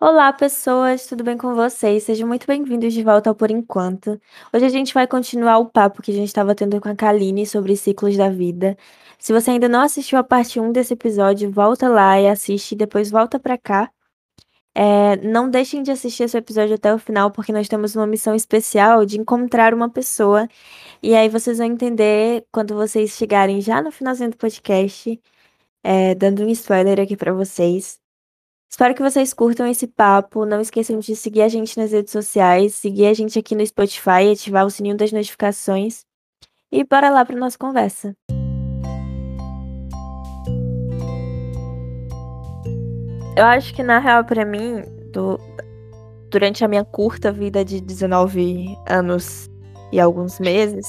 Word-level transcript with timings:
Olá, 0.00 0.32
pessoas, 0.32 1.06
tudo 1.06 1.24
bem 1.24 1.36
com 1.36 1.54
vocês? 1.56 2.04
Sejam 2.04 2.26
muito 2.28 2.46
bem-vindos 2.46 2.92
de 2.94 3.02
volta 3.02 3.30
ao 3.30 3.34
Por 3.34 3.50
Enquanto. 3.50 4.20
Hoje 4.52 4.64
a 4.64 4.68
gente 4.68 4.94
vai 4.94 5.06
continuar 5.08 5.58
o 5.58 5.66
papo 5.68 6.02
que 6.02 6.10
a 6.12 6.14
gente 6.14 6.28
estava 6.28 6.54
tendo 6.54 6.80
com 6.80 6.88
a 6.88 6.94
Kaline 6.94 7.44
sobre 7.46 7.76
ciclos 7.76 8.16
da 8.16 8.28
vida. 8.30 8.76
Se 9.18 9.32
você 9.32 9.50
ainda 9.50 9.68
não 9.68 9.80
assistiu 9.82 10.18
a 10.18 10.22
parte 10.24 10.60
1 10.60 10.70
desse 10.72 10.94
episódio, 10.94 11.50
volta 11.50 11.88
lá 11.88 12.20
e 12.20 12.28
assiste, 12.28 12.76
depois 12.76 13.10
volta 13.10 13.40
pra 13.40 13.58
cá. 13.58 13.90
É, 14.74 15.16
não 15.18 15.50
deixem 15.50 15.82
de 15.82 15.90
assistir 15.90 16.24
esse 16.24 16.38
episódio 16.38 16.74
até 16.76 16.94
o 16.94 16.98
final, 16.98 17.30
porque 17.32 17.52
nós 17.52 17.68
temos 17.68 17.96
uma 17.96 18.06
missão 18.06 18.34
especial 18.34 19.04
de 19.04 19.18
encontrar 19.20 19.74
uma 19.74 19.90
pessoa. 19.90 20.48
E 21.02 21.14
aí 21.14 21.28
vocês 21.28 21.58
vão 21.58 21.66
entender 21.66 22.46
quando 22.52 22.74
vocês 22.74 23.12
chegarem 23.12 23.60
já 23.60 23.82
no 23.82 23.90
finalzinho 23.92 24.30
do 24.30 24.36
podcast, 24.36 25.20
é, 25.84 26.14
dando 26.14 26.44
um 26.44 26.50
spoiler 26.50 27.00
aqui 27.00 27.16
pra 27.16 27.32
vocês. 27.32 28.00
Espero 28.70 28.94
que 28.94 29.02
vocês 29.02 29.32
curtam 29.32 29.66
esse 29.66 29.86
papo. 29.86 30.44
Não 30.44 30.60
esqueçam 30.60 30.98
de 30.98 31.16
seguir 31.16 31.40
a 31.42 31.48
gente 31.48 31.78
nas 31.78 31.90
redes 31.90 32.12
sociais, 32.12 32.74
seguir 32.74 33.06
a 33.06 33.14
gente 33.14 33.38
aqui 33.38 33.54
no 33.54 33.66
Spotify, 33.66 34.30
ativar 34.30 34.66
o 34.66 34.70
sininho 34.70 34.96
das 34.96 35.10
notificações. 35.10 36.04
E 36.70 36.84
bora 36.84 37.08
lá 37.08 37.24
para 37.24 37.34
nossa 37.34 37.56
conversa. 37.56 38.14
Eu 43.34 43.44
acho 43.46 43.72
que, 43.72 43.82
na 43.82 43.98
real, 44.00 44.24
para 44.24 44.44
mim, 44.44 44.82
do... 45.12 45.40
durante 46.30 46.62
a 46.62 46.68
minha 46.68 46.84
curta 46.84 47.32
vida 47.32 47.64
de 47.64 47.80
19 47.80 48.76
anos 48.86 49.48
e 49.90 49.98
alguns 49.98 50.38
meses. 50.38 50.86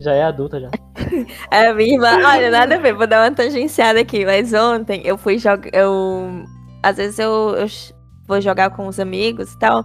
Já 0.00 0.14
é 0.14 0.22
adulta, 0.22 0.58
já. 0.58 0.70
é, 1.50 1.72
minha 1.74 1.94
irmã. 1.94 2.14
Olha, 2.26 2.50
nada 2.50 2.76
a 2.76 2.78
ver, 2.78 2.94
vou 2.94 3.06
dar 3.06 3.28
uma 3.28 3.34
tangenciada 3.34 4.00
aqui. 4.00 4.24
Mas 4.24 4.54
ontem 4.54 5.02
eu 5.04 5.18
fui 5.18 5.36
jogar. 5.36 5.68
Eu 5.74 6.46
às 6.88 6.96
vezes 6.96 7.18
eu, 7.18 7.54
eu 7.56 7.66
vou 8.26 8.40
jogar 8.40 8.70
com 8.70 8.86
os 8.86 8.98
amigos 8.98 9.52
e 9.52 9.58
tal. 9.58 9.84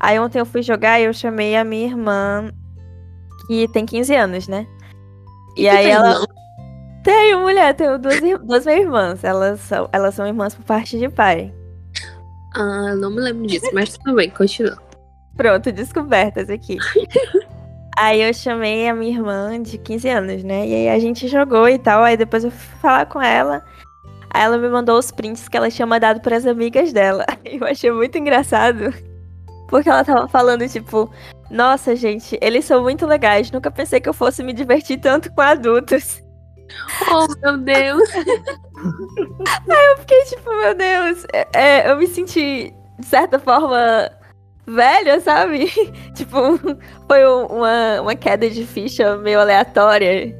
Aí 0.00 0.18
ontem 0.18 0.40
eu 0.40 0.46
fui 0.46 0.62
jogar 0.62 1.00
e 1.00 1.04
eu 1.04 1.12
chamei 1.12 1.56
a 1.56 1.64
minha 1.64 1.86
irmã, 1.86 2.50
que 3.46 3.68
tem 3.68 3.86
15 3.86 4.14
anos, 4.14 4.48
né? 4.48 4.66
E, 5.56 5.62
e 5.62 5.68
aí 5.68 5.88
ela. 5.88 6.10
Irmão? 6.10 6.26
Tenho, 7.04 7.40
mulher, 7.40 7.74
tenho 7.74 7.98
duas, 7.98 8.20
duas 8.20 8.64
minhas 8.64 8.80
irmãs. 8.80 9.24
Elas 9.24 9.60
são, 9.60 9.88
elas 9.92 10.14
são 10.14 10.26
irmãs 10.26 10.54
por 10.54 10.64
parte 10.64 10.98
de 10.98 11.08
pai. 11.08 11.52
Ah, 12.54 12.94
não 12.96 13.10
me 13.10 13.20
lembro 13.20 13.46
disso, 13.46 13.70
mas 13.72 13.96
tudo 13.96 14.14
bem, 14.16 14.30
continua. 14.30 14.76
Pronto, 15.36 15.72
descobertas 15.72 16.50
aqui. 16.50 16.76
aí 17.96 18.20
eu 18.20 18.32
chamei 18.34 18.88
a 18.88 18.94
minha 18.94 19.16
irmã 19.16 19.60
de 19.60 19.78
15 19.78 20.08
anos, 20.08 20.44
né? 20.44 20.66
E 20.66 20.74
aí 20.74 20.88
a 20.90 20.98
gente 20.98 21.28
jogou 21.28 21.68
e 21.68 21.78
tal. 21.78 22.02
Aí 22.02 22.16
depois 22.16 22.44
eu 22.44 22.50
fui 22.50 22.78
falar 22.78 23.06
com 23.06 23.20
ela. 23.20 23.64
Aí 24.32 24.42
ela 24.42 24.56
me 24.56 24.68
mandou 24.68 24.98
os 24.98 25.10
prints 25.10 25.48
que 25.48 25.56
ela 25.56 25.70
tinha 25.70 25.86
mandado 25.86 26.20
para 26.20 26.36
as 26.36 26.46
amigas 26.46 26.92
dela. 26.92 27.26
Eu 27.44 27.64
achei 27.66 27.90
muito 27.90 28.16
engraçado. 28.16 28.92
Porque 29.68 29.88
ela 29.88 30.04
tava 30.04 30.28
falando, 30.28 30.66
tipo, 30.68 31.10
nossa, 31.50 31.94
gente, 31.94 32.38
eles 32.40 32.64
são 32.64 32.82
muito 32.82 33.06
legais. 33.06 33.50
Nunca 33.50 33.70
pensei 33.70 34.00
que 34.00 34.08
eu 34.08 34.12
fosse 34.12 34.42
me 34.42 34.52
divertir 34.52 35.00
tanto 35.00 35.32
com 35.32 35.40
adultos. 35.40 36.22
Oh, 37.10 37.26
meu 37.42 37.56
Deus! 37.56 38.10
Aí 38.14 39.86
eu 39.92 39.98
fiquei, 39.98 40.24
tipo, 40.24 40.50
meu 40.50 40.74
Deus. 40.74 41.26
É, 41.32 41.48
é, 41.54 41.90
eu 41.90 41.96
me 41.96 42.06
senti, 42.06 42.74
de 42.98 43.06
certa 43.06 43.38
forma, 43.38 44.10
velha, 44.66 45.20
sabe? 45.20 45.70
tipo, 46.14 46.38
foi 47.06 47.24
uma, 47.24 48.02
uma 48.02 48.14
queda 48.14 48.50
de 48.50 48.66
ficha 48.66 49.16
meio 49.16 49.40
aleatória 49.40 50.36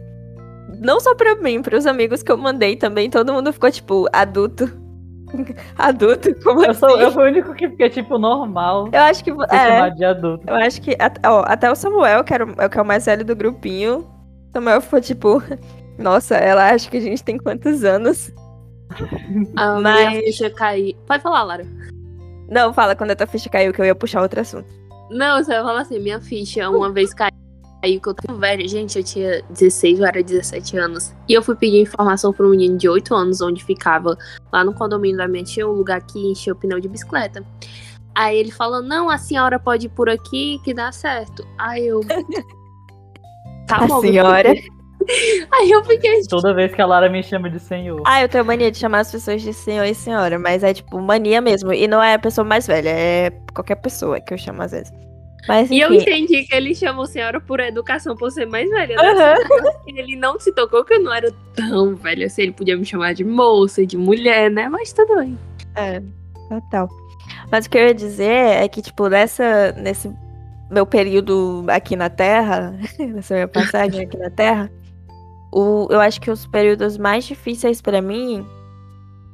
não 0.80 1.00
só 1.00 1.14
pra 1.14 1.36
mim, 1.36 1.62
pros 1.62 1.86
amigos 1.86 2.22
que 2.22 2.30
eu 2.30 2.36
mandei 2.36 2.76
também, 2.76 3.10
todo 3.10 3.32
mundo 3.32 3.52
ficou, 3.52 3.70
tipo, 3.70 4.06
adulto. 4.12 4.70
adulto? 5.76 6.34
Como 6.42 6.64
eu, 6.64 6.70
assim? 6.70 6.80
sou, 6.80 7.00
eu 7.00 7.10
fui 7.10 7.24
o 7.24 7.26
único 7.26 7.54
que 7.54 7.68
fiquei, 7.68 7.90
tipo, 7.90 8.18
normal. 8.18 8.88
Eu 8.92 9.00
acho 9.00 9.24
que. 9.24 9.30
É, 9.50 9.90
de 9.90 10.04
adulto. 10.04 10.44
Eu 10.48 10.56
acho 10.56 10.80
que. 10.80 10.96
Ó, 11.24 11.44
até 11.46 11.70
o 11.70 11.74
Samuel, 11.74 12.24
que, 12.24 12.34
era, 12.34 12.44
o, 12.44 12.70
que 12.70 12.78
é 12.78 12.82
o 12.82 12.86
mais 12.86 13.06
velho 13.06 13.24
do 13.24 13.36
grupinho. 13.36 14.06
Samuel 14.52 14.80
ficou, 14.80 15.00
tipo. 15.00 15.42
Nossa, 15.98 16.36
ela 16.36 16.70
acha 16.70 16.90
que 16.90 16.96
a 16.96 17.00
gente 17.00 17.22
tem 17.22 17.38
quantos 17.38 17.84
anos? 17.84 18.32
A 19.56 19.80
Mas... 19.80 20.08
minha 20.10 20.22
ficha 20.22 20.50
caiu. 20.50 20.94
Pode 21.06 21.22
falar, 21.22 21.42
Lara. 21.42 21.66
Não, 22.48 22.72
fala 22.72 22.94
quando 22.94 23.12
a 23.12 23.16
tua 23.16 23.26
ficha 23.26 23.48
caiu, 23.48 23.72
que 23.72 23.80
eu 23.80 23.84
ia 23.84 23.94
puxar 23.94 24.20
outro 24.20 24.40
assunto. 24.40 24.68
Não, 25.10 25.42
você 25.42 25.54
vai 25.54 25.62
falar 25.62 25.80
assim, 25.80 25.98
minha 25.98 26.20
ficha 26.20 26.68
uma 26.68 26.90
vez 26.90 27.14
caiu 27.14 27.32
Aí 27.82 27.98
que 27.98 28.08
eu 28.08 28.14
tava 28.14 28.38
velha, 28.38 28.66
gente, 28.68 28.96
eu 28.96 29.02
tinha 29.02 29.42
16 29.50 29.98
ou 29.98 30.06
era 30.06 30.22
17 30.22 30.78
anos. 30.78 31.12
E 31.28 31.32
eu 31.32 31.42
fui 31.42 31.56
pedir 31.56 31.80
informação 31.80 32.32
pra 32.32 32.46
um 32.46 32.50
menino 32.50 32.78
de 32.78 32.88
8 32.88 33.12
anos, 33.12 33.40
onde 33.40 33.64
ficava 33.64 34.16
lá 34.52 34.62
no 34.62 34.72
condomínio 34.72 35.16
da 35.16 35.26
minha 35.26 35.42
tia, 35.42 35.68
um 35.68 35.72
lugar 35.72 36.00
que 36.02 36.18
enchia 36.18 36.52
o 36.52 36.56
pneu 36.56 36.78
de 36.78 36.88
bicicleta. 36.88 37.44
Aí 38.14 38.38
ele 38.38 38.52
falou: 38.52 38.80
Não, 38.80 39.10
a 39.10 39.18
senhora 39.18 39.58
pode 39.58 39.86
ir 39.86 39.88
por 39.88 40.08
aqui 40.08 40.60
que 40.64 40.72
dá 40.72 40.92
certo. 40.92 41.46
Aí 41.58 41.86
eu. 41.86 42.00
Tá 43.64 43.76
a 43.76 43.86
bom, 43.86 44.00
senhora. 44.00 44.52
Aí 45.52 45.70
eu 45.70 45.84
fiquei. 45.84 46.20
Toda 46.28 46.52
vez 46.52 46.74
que 46.74 46.82
a 46.82 46.86
Lara 46.86 47.08
me 47.08 47.22
chama 47.22 47.48
de 47.48 47.58
senhor. 47.58 48.02
Ah, 48.04 48.20
eu 48.22 48.28
tenho 48.28 48.44
mania 48.44 48.70
de 48.70 48.78
chamar 48.78 49.00
as 49.00 49.10
pessoas 49.10 49.40
de 49.40 49.52
senhor 49.52 49.84
e 49.84 49.94
senhora, 49.94 50.38
mas 50.38 50.62
é 50.62 50.74
tipo 50.74 51.00
mania 51.00 51.40
mesmo. 51.40 51.72
E 51.72 51.86
não 51.88 52.02
é 52.02 52.14
a 52.14 52.18
pessoa 52.18 52.44
mais 52.44 52.66
velha, 52.66 52.90
é 52.90 53.30
qualquer 53.54 53.76
pessoa 53.76 54.20
que 54.20 54.34
eu 54.34 54.38
chamo 54.38 54.62
às 54.62 54.72
vezes. 54.72 54.92
Mas, 55.48 55.70
e 55.70 55.80
eu 55.80 55.92
entendi 55.92 56.44
que 56.44 56.54
ele 56.54 56.74
chamou 56.74 57.04
a 57.04 57.06
senhora 57.06 57.40
por 57.40 57.58
educação, 57.58 58.16
por 58.16 58.30
ser 58.30 58.46
mais 58.46 58.70
velha. 58.70 58.96
Uhum. 58.96 59.72
Ele 59.86 60.14
não 60.14 60.38
se 60.38 60.52
tocou 60.52 60.84
que 60.84 60.94
eu 60.94 61.02
não 61.02 61.12
era 61.12 61.32
tão 61.54 61.96
velha 61.96 62.26
assim. 62.26 62.42
Ele 62.42 62.52
podia 62.52 62.76
me 62.76 62.84
chamar 62.84 63.12
de 63.12 63.24
moça, 63.24 63.84
de 63.84 63.96
mulher, 63.96 64.50
né? 64.50 64.68
Mas 64.68 64.92
tudo 64.92 65.16
bem. 65.16 65.36
É, 65.74 66.00
total. 66.48 66.88
Mas 67.50 67.66
o 67.66 67.70
que 67.70 67.76
eu 67.76 67.86
ia 67.86 67.94
dizer 67.94 68.62
é 68.62 68.68
que, 68.68 68.80
tipo, 68.80 69.08
nessa, 69.08 69.72
nesse 69.72 70.12
meu 70.70 70.86
período 70.86 71.64
aqui 71.68 71.96
na 71.96 72.08
Terra, 72.08 72.78
nessa 72.98 73.34
minha 73.34 73.48
passagem 73.48 74.02
aqui 74.02 74.16
na 74.16 74.30
Terra, 74.30 74.70
o, 75.52 75.88
eu 75.90 76.00
acho 76.00 76.20
que 76.20 76.30
os 76.30 76.46
períodos 76.46 76.96
mais 76.96 77.24
difíceis 77.24 77.82
para 77.82 78.00
mim 78.00 78.46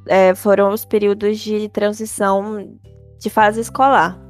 é, 0.07 0.33
foram 0.33 0.71
os 0.73 0.85
períodos 0.85 1.37
de 1.39 1.69
transição 1.69 2.67
de 3.19 3.29
fase 3.29 3.61
escolar 3.61 4.28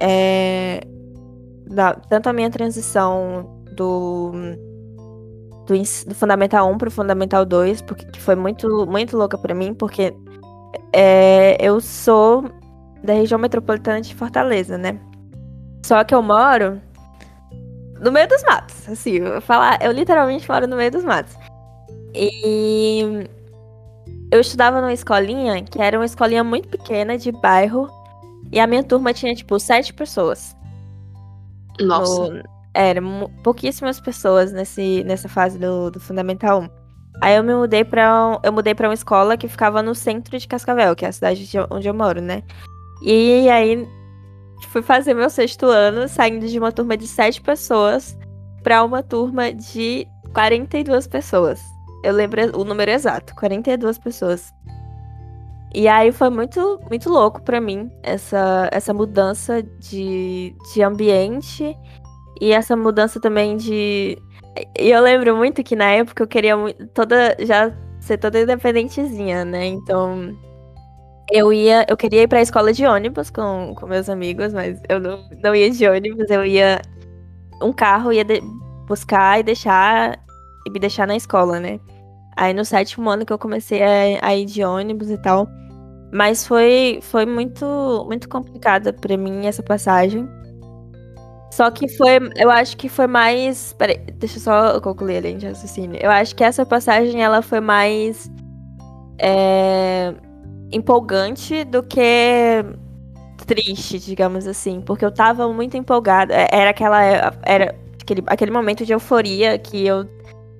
é, 0.00 0.80
da, 1.66 1.94
tanto 1.94 2.28
a 2.28 2.32
minha 2.32 2.50
transição 2.50 3.64
do, 3.72 4.32
do, 5.66 5.74
do 6.06 6.14
Fundamental 6.14 6.70
1 6.70 6.78
para 6.78 6.88
o 6.88 6.90
Fundamental 6.90 7.44
2, 7.44 7.82
porque 7.82 8.06
que 8.06 8.20
foi 8.20 8.34
muito, 8.34 8.86
muito 8.86 9.16
louca 9.16 9.36
para 9.36 9.54
mim, 9.54 9.74
porque 9.74 10.14
é, 10.92 11.56
eu 11.60 11.80
sou 11.80 12.44
da 13.02 13.12
região 13.12 13.38
metropolitana 13.38 14.00
de 14.00 14.14
Fortaleza, 14.14 14.78
né? 14.78 14.98
Só 15.84 16.02
que 16.04 16.14
eu 16.14 16.22
moro 16.22 16.80
no 18.00 18.12
meio 18.12 18.28
dos 18.28 18.42
matos, 18.44 18.88
assim, 18.88 19.12
eu 19.16 19.40
falar, 19.40 19.78
eu 19.82 19.92
literalmente 19.92 20.48
moro 20.48 20.66
no 20.66 20.76
meio 20.76 20.90
dos 20.90 21.04
matos. 21.04 21.36
E 22.14 23.28
eu 24.30 24.40
estudava 24.40 24.80
numa 24.80 24.92
escolinha 24.92 25.62
que 25.62 25.80
era 25.80 25.98
uma 25.98 26.06
escolinha 26.06 26.44
muito 26.44 26.68
pequena 26.68 27.16
de 27.18 27.32
bairro 27.32 27.88
e 28.52 28.60
a 28.60 28.66
minha 28.66 28.82
turma 28.82 29.12
tinha, 29.12 29.34
tipo, 29.34 29.58
sete 29.58 29.92
pessoas. 29.92 30.56
Nossa. 31.80 32.32
No, 32.32 32.42
era 32.74 33.00
pouquíssimas 33.42 34.00
pessoas 34.00 34.52
nesse, 34.52 35.02
nessa 35.04 35.28
fase 35.28 35.58
do, 35.58 35.90
do 35.90 36.00
Fundamental 36.00 36.62
1. 36.62 36.68
Aí 37.20 37.36
eu 37.36 37.42
me 37.42 37.54
mudei 37.54 37.84
pra. 37.84 38.38
Eu 38.42 38.52
mudei 38.52 38.74
para 38.74 38.88
uma 38.88 38.94
escola 38.94 39.36
que 39.36 39.48
ficava 39.48 39.82
no 39.82 39.94
centro 39.94 40.38
de 40.38 40.46
Cascavel, 40.46 40.94
que 40.94 41.04
é 41.04 41.08
a 41.08 41.12
cidade 41.12 41.48
onde 41.70 41.88
eu 41.88 41.94
moro, 41.94 42.20
né? 42.20 42.42
E 43.02 43.48
aí 43.50 43.88
fui 44.68 44.82
fazer 44.82 45.14
meu 45.14 45.28
sexto 45.28 45.66
ano, 45.66 46.08
saindo 46.08 46.46
de 46.46 46.58
uma 46.58 46.70
turma 46.70 46.96
de 46.96 47.06
sete 47.06 47.40
pessoas 47.40 48.16
para 48.62 48.84
uma 48.84 49.02
turma 49.02 49.52
de 49.52 50.06
42 50.32 51.06
pessoas. 51.06 51.60
Eu 52.04 52.12
lembro 52.12 52.56
o 52.56 52.64
número 52.64 52.90
exato, 52.90 53.34
42 53.34 53.98
pessoas. 53.98 54.52
E 55.74 55.86
aí 55.86 56.12
foi 56.12 56.30
muito, 56.30 56.80
muito 56.88 57.10
louco 57.10 57.42
para 57.42 57.60
mim 57.60 57.90
essa, 58.02 58.68
essa 58.72 58.94
mudança 58.94 59.62
de, 59.62 60.54
de 60.72 60.82
ambiente 60.82 61.76
e 62.40 62.52
essa 62.52 62.76
mudança 62.76 63.20
também 63.20 63.56
de. 63.56 64.18
E 64.78 64.90
eu 64.90 65.02
lembro 65.02 65.36
muito 65.36 65.62
que 65.62 65.76
na 65.76 65.90
época 65.90 66.22
eu 66.22 66.26
queria 66.26 66.54
toda 66.94 67.36
já 67.40 67.72
ser 68.00 68.18
toda 68.18 68.40
independentezinha, 68.40 69.44
né? 69.44 69.66
Então 69.66 70.34
eu 71.30 71.52
ia, 71.52 71.84
eu 71.88 71.96
queria 71.96 72.22
ir 72.22 72.28
para 72.28 72.38
a 72.38 72.42
escola 72.42 72.72
de 72.72 72.86
ônibus 72.86 73.30
com, 73.30 73.74
com 73.76 73.86
meus 73.86 74.08
amigos, 74.08 74.52
mas 74.52 74.80
eu 74.88 74.98
não, 74.98 75.28
não 75.42 75.54
ia 75.54 75.70
de 75.70 75.86
ônibus, 75.86 76.30
eu 76.30 76.44
ia 76.44 76.80
um 77.62 77.72
carro 77.72 78.12
ia 78.12 78.24
de, 78.24 78.40
buscar 78.86 79.38
e 79.38 79.42
deixar 79.42 80.18
e 80.66 80.70
me 80.70 80.78
deixar 80.78 81.06
na 81.06 81.16
escola, 81.16 81.60
né? 81.60 81.78
Aí 82.36 82.54
no 82.54 82.64
sétimo 82.64 83.10
ano 83.10 83.26
que 83.26 83.32
eu 83.32 83.38
comecei 83.38 83.82
a, 83.82 84.26
a 84.26 84.36
ir 84.36 84.46
de 84.46 84.64
ônibus 84.64 85.10
e 85.10 85.18
tal. 85.18 85.48
Mas 86.12 86.46
foi, 86.46 87.00
foi 87.02 87.26
muito, 87.26 88.04
muito 88.06 88.28
complicada 88.28 88.92
para 88.92 89.16
mim 89.16 89.46
essa 89.46 89.62
passagem. 89.62 90.28
Só 91.50 91.70
que 91.70 91.88
foi, 91.88 92.18
eu 92.36 92.50
acho 92.50 92.76
que 92.76 92.88
foi 92.88 93.06
mais. 93.06 93.72
Peraí, 93.74 93.98
deixa 94.14 94.38
eu 94.38 94.42
só 94.42 94.80
concluir 94.80 95.18
a 95.18 95.20
linha 95.20 95.38
de 95.38 95.46
raciocínio. 95.46 95.98
Eu 96.02 96.10
acho 96.10 96.34
que 96.34 96.44
essa 96.44 96.64
passagem 96.64 97.22
ela 97.22 97.42
foi 97.42 97.60
mais. 97.60 98.30
É, 99.20 100.14
empolgante 100.70 101.64
do 101.64 101.82
que 101.82 102.64
triste, 103.46 103.98
digamos 103.98 104.46
assim, 104.46 104.80
porque 104.80 105.04
eu 105.04 105.10
tava 105.10 105.52
muito 105.52 105.76
empolgada. 105.76 106.34
É, 106.34 106.48
Era 106.52 106.70
aquela 106.70 107.02
era 107.42 107.74
aquele, 108.00 108.22
aquele 108.26 108.50
momento 108.50 108.84
de 108.84 108.92
euforia 108.92 109.58
que 109.58 109.86
eu 109.86 110.04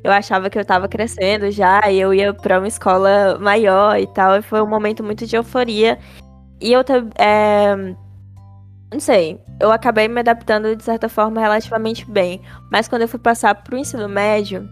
eu 0.09 0.13
achava 0.13 0.49
que 0.49 0.59
eu 0.59 0.65
tava 0.65 0.89
crescendo 0.89 1.51
já 1.51 1.81
e 1.91 2.01
eu 2.01 2.15
ia 2.15 2.33
pra 2.33 2.59
uma 2.59 2.67
escola 2.69 3.39
maior 3.39 3.99
e 3.99 4.07
tal, 4.07 4.37
e 4.37 4.43
foi 4.43 4.63
um 4.63 4.67
momento 4.67 5.05
muito 5.05 5.27
de 5.27 5.37
euforia. 5.37 5.99
E 6.61 6.73
eu 6.73 6.83
tam- 6.83 7.11
é, 7.19 7.77
não 8.93 8.99
sei, 8.99 9.39
eu 9.61 9.71
acabei 9.71 10.09
me 10.09 10.21
adaptando 10.21 10.75
de 10.75 10.83
certa 10.83 11.09
forma 11.09 11.41
relativamente 11.41 12.11
bem, 12.11 12.41
mas 12.73 12.89
quando 12.89 13.03
eu 13.03 13.09
fui 13.09 13.19
passar 13.21 13.55
pro 13.57 13.77
ensino 13.77 14.09
médio, 14.09 14.67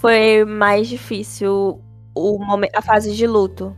foi 0.00 0.44
mais 0.44 0.88
difícil 0.88 1.80
o 2.14 2.38
momen- 2.38 2.70
a 2.74 2.80
fase 2.82 3.14
de 3.14 3.26
luto, 3.26 3.76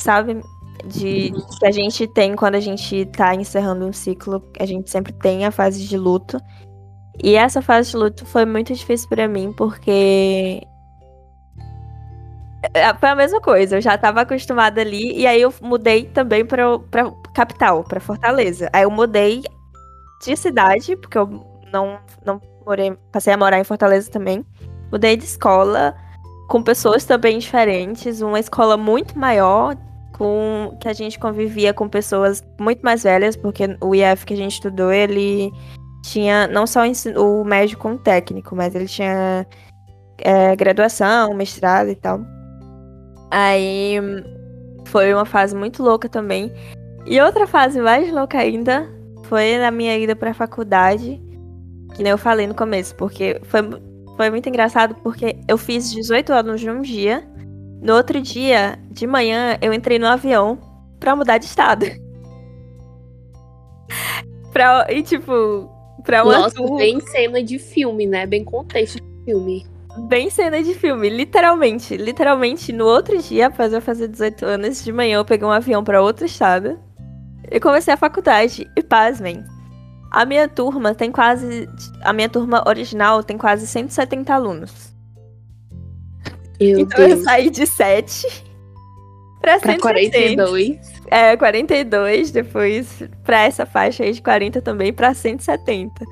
sabe? 0.00 0.40
De 0.86 1.32
que 1.58 1.66
a 1.66 1.70
gente 1.70 2.06
tem 2.08 2.34
quando 2.34 2.54
a 2.56 2.60
gente 2.60 3.04
tá 3.06 3.34
encerrando 3.34 3.86
um 3.86 3.92
ciclo, 3.92 4.42
a 4.58 4.66
gente 4.66 4.90
sempre 4.90 5.12
tem 5.12 5.44
a 5.44 5.50
fase 5.50 5.86
de 5.86 5.96
luto. 5.96 6.40
E 7.22 7.34
essa 7.34 7.60
fase 7.60 7.90
de 7.90 7.96
luto 7.96 8.24
foi 8.24 8.44
muito 8.44 8.72
difícil 8.72 9.08
pra 9.08 9.28
mim, 9.28 9.52
porque 9.52 10.66
é, 12.74 12.94
foi 12.94 13.08
a 13.08 13.16
mesma 13.16 13.40
coisa, 13.40 13.76
eu 13.76 13.80
já 13.80 13.98
tava 13.98 14.20
acostumada 14.20 14.80
ali, 14.80 15.18
e 15.18 15.26
aí 15.26 15.42
eu 15.42 15.52
mudei 15.60 16.04
também 16.04 16.46
pra, 16.46 16.78
pra 16.78 17.12
capital, 17.34 17.82
pra 17.82 18.00
Fortaleza. 18.00 18.70
Aí 18.72 18.84
eu 18.84 18.90
mudei 18.90 19.42
de 20.22 20.36
cidade, 20.36 20.96
porque 20.96 21.18
eu 21.18 21.28
não, 21.72 21.98
não 22.24 22.40
morei, 22.64 22.96
passei 23.10 23.32
a 23.32 23.36
morar 23.36 23.58
em 23.58 23.64
Fortaleza 23.64 24.10
também. 24.10 24.44
Mudei 24.92 25.16
de 25.16 25.24
escola, 25.24 25.96
com 26.48 26.62
pessoas 26.62 27.04
também 27.04 27.38
diferentes, 27.38 28.20
uma 28.20 28.38
escola 28.38 28.76
muito 28.76 29.18
maior, 29.18 29.76
com 30.16 30.76
que 30.80 30.86
a 30.86 30.92
gente 30.92 31.18
convivia 31.18 31.74
com 31.74 31.88
pessoas 31.88 32.44
muito 32.60 32.80
mais 32.82 33.02
velhas, 33.02 33.34
porque 33.34 33.76
o 33.80 33.92
IF 33.94 34.24
que 34.24 34.34
a 34.34 34.36
gente 34.36 34.52
estudou, 34.52 34.92
ele 34.92 35.52
tinha 36.02 36.48
não 36.48 36.66
só 36.66 36.80
o 37.16 37.44
médio 37.44 37.78
com 37.78 37.92
o 37.92 37.98
técnico, 37.98 38.56
mas 38.56 38.74
ele 38.74 38.86
tinha 38.86 39.46
é, 40.18 40.54
graduação, 40.56 41.32
mestrado 41.34 41.88
e 41.88 41.94
tal. 41.94 42.20
Aí 43.30 43.96
foi 44.86 45.14
uma 45.14 45.24
fase 45.24 45.54
muito 45.54 45.82
louca 45.82 46.08
também. 46.08 46.52
E 47.06 47.20
outra 47.20 47.46
fase 47.46 47.80
mais 47.80 48.12
louca 48.12 48.38
ainda 48.38 48.88
foi 49.24 49.56
na 49.58 49.70
minha 49.70 49.96
ida 49.96 50.14
pra 50.14 50.34
faculdade, 50.34 51.20
que 51.94 52.02
nem 52.02 52.10
eu 52.10 52.18
falei 52.18 52.46
no 52.46 52.54
começo, 52.54 52.94
porque 52.96 53.40
foi, 53.44 53.60
foi 54.16 54.30
muito 54.30 54.48
engraçado 54.48 54.94
porque 54.96 55.36
eu 55.48 55.56
fiz 55.56 55.90
18 55.90 56.32
anos 56.32 56.62
num 56.62 56.82
dia. 56.82 57.26
No 57.80 57.96
outro 57.96 58.20
dia, 58.20 58.78
de 58.90 59.06
manhã, 59.06 59.58
eu 59.60 59.72
entrei 59.72 59.98
no 59.98 60.06
avião 60.06 60.58
pra 61.00 61.16
mudar 61.16 61.38
de 61.38 61.46
estado. 61.46 61.86
pra, 64.52 64.86
e 64.88 65.02
tipo, 65.02 65.68
pra 66.04 66.24
uma 66.24 66.38
Nossa, 66.38 66.62
bem 66.76 67.00
cena 67.00 67.42
de 67.42 67.58
filme, 67.58 68.06
né? 68.06 68.26
Bem 68.26 68.44
contexto 68.44 68.96
de 68.96 69.24
filme. 69.24 69.66
Bem 70.08 70.30
cena 70.30 70.62
de 70.62 70.74
filme, 70.74 71.08
literalmente. 71.08 71.96
Literalmente, 71.96 72.72
no 72.72 72.86
outro 72.86 73.18
dia, 73.18 73.48
após 73.48 73.72
eu 73.72 73.80
fazer 73.82 74.08
18 74.08 74.44
anos, 74.44 74.82
de 74.82 74.92
manhã 74.92 75.18
eu 75.18 75.24
peguei 75.24 75.46
um 75.46 75.50
avião 75.50 75.84
pra 75.84 76.00
outro 76.02 76.24
estado 76.24 76.78
e 77.50 77.60
comecei 77.60 77.92
a 77.92 77.96
faculdade. 77.96 78.66
E 78.76 78.82
pasmem, 78.82 79.44
a 80.10 80.24
minha 80.24 80.48
turma 80.48 80.94
tem 80.94 81.12
quase. 81.12 81.68
A 82.02 82.12
minha 82.12 82.28
turma 82.28 82.62
original 82.66 83.22
tem 83.22 83.36
quase 83.36 83.66
170 83.66 84.32
alunos. 84.32 84.92
Meu 86.60 86.78
então 86.80 87.02
eu 87.02 87.08
Deus. 87.16 87.24
saí 87.24 87.50
de 87.50 87.66
7 87.66 88.26
pra, 89.40 89.58
Pra 89.58 89.72
170. 89.72 89.80
42. 89.80 90.91
É, 91.12 91.36
42, 91.36 92.30
depois 92.30 93.02
pra 93.22 93.42
essa 93.42 93.66
faixa 93.66 94.02
aí 94.02 94.12
de 94.12 94.22
40 94.22 94.62
também, 94.62 94.94
pra 94.94 95.12
170. 95.12 96.02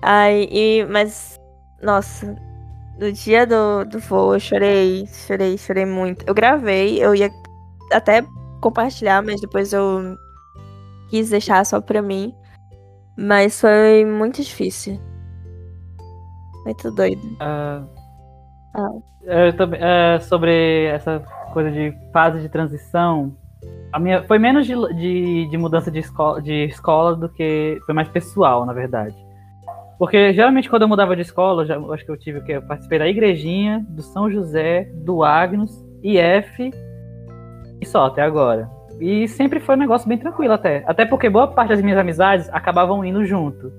Aí, 0.00 0.48
e, 0.52 0.84
mas, 0.86 1.36
nossa, 1.82 2.36
no 3.00 3.10
dia 3.10 3.44
do, 3.44 3.84
do 3.84 3.98
voo 3.98 4.34
eu 4.34 4.38
chorei, 4.40 5.04
chorei, 5.26 5.58
chorei 5.58 5.84
muito. 5.84 6.24
Eu 6.28 6.32
gravei, 6.34 7.02
eu 7.02 7.12
ia 7.12 7.28
até 7.92 8.22
compartilhar, 8.60 9.20
mas 9.20 9.40
depois 9.40 9.72
eu 9.72 10.16
quis 11.10 11.30
deixar 11.30 11.66
só 11.66 11.80
pra 11.80 12.00
mim. 12.00 12.32
Mas 13.18 13.60
foi 13.60 14.04
muito 14.04 14.40
difícil. 14.42 15.00
Muito 16.64 16.88
doido. 16.92 17.20
Ah, 17.40 17.82
Ah. 18.76 18.90
eu 19.22 19.56
também- 19.56 19.80
é, 19.82 20.20
sobre 20.20 20.84
essa 20.86 21.18
coisa 21.52 21.70
de 21.72 21.92
fase 22.12 22.40
de 22.40 22.48
transição, 22.48 23.36
a 23.92 23.98
minha 23.98 24.24
foi 24.24 24.38
menos 24.38 24.66
de, 24.66 24.74
de, 24.96 25.48
de 25.48 25.56
mudança 25.56 25.90
de 25.90 26.00
escola, 26.00 26.42
de 26.42 26.64
escola 26.64 27.14
do 27.14 27.28
que 27.28 27.78
foi 27.86 27.94
mais 27.94 28.08
pessoal, 28.08 28.66
na 28.66 28.72
verdade. 28.72 29.14
Porque 29.98 30.32
geralmente 30.32 30.68
quando 30.68 30.82
eu 30.82 30.88
mudava 30.88 31.14
de 31.14 31.22
escola, 31.22 31.62
eu 31.62 31.66
já, 31.66 31.74
eu 31.76 31.92
acho 31.92 32.04
que 32.04 32.10
eu 32.10 32.18
tive 32.18 32.38
o 32.38 32.44
quê? 32.44 32.52
Eu 32.52 32.62
participei 32.62 32.98
da 32.98 33.08
igrejinha, 33.08 33.86
do 33.88 34.02
São 34.02 34.28
José, 34.30 34.90
do 35.04 35.22
Agnus, 35.22 35.70
IF 36.02 36.72
e 37.80 37.86
só 37.86 38.06
até 38.06 38.22
agora. 38.22 38.68
E 39.00 39.28
sempre 39.28 39.60
foi 39.60 39.76
um 39.76 39.78
negócio 39.78 40.08
bem 40.08 40.18
tranquilo 40.18 40.54
até. 40.54 40.82
Até 40.86 41.04
porque 41.04 41.28
boa 41.30 41.46
parte 41.48 41.70
das 41.70 41.80
minhas 41.80 41.98
amizades 41.98 42.48
acabavam 42.52 43.04
indo 43.04 43.24
junto. 43.24 43.72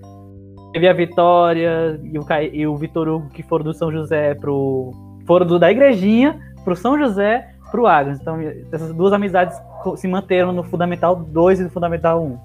Teve 0.71 0.87
a 0.87 0.93
Vitória 0.93 1.99
e 2.03 2.17
o, 2.17 2.25
e 2.53 2.67
o 2.67 2.75
Vitor 2.75 3.07
Hugo 3.07 3.29
que 3.29 3.43
foram 3.43 3.65
do 3.65 3.73
São 3.73 3.91
José 3.91 4.35
pro. 4.35 4.91
Foram 5.25 5.45
do, 5.45 5.57
da 5.57 5.71
igrejinha 5.71 6.39
pro 6.63 6.75
São 6.75 6.97
José 6.97 7.54
pro 7.71 7.87
Agnes. 7.87 8.19
Então, 8.19 8.37
essas 8.71 8.93
duas 8.93 9.13
amizades 9.13 9.57
se 9.97 10.07
manteram 10.07 10.51
no 10.51 10.63
Fundamental 10.63 11.15
2 11.15 11.59
e 11.59 11.63
no 11.63 11.69
Fundamental 11.69 12.23
1. 12.23 12.39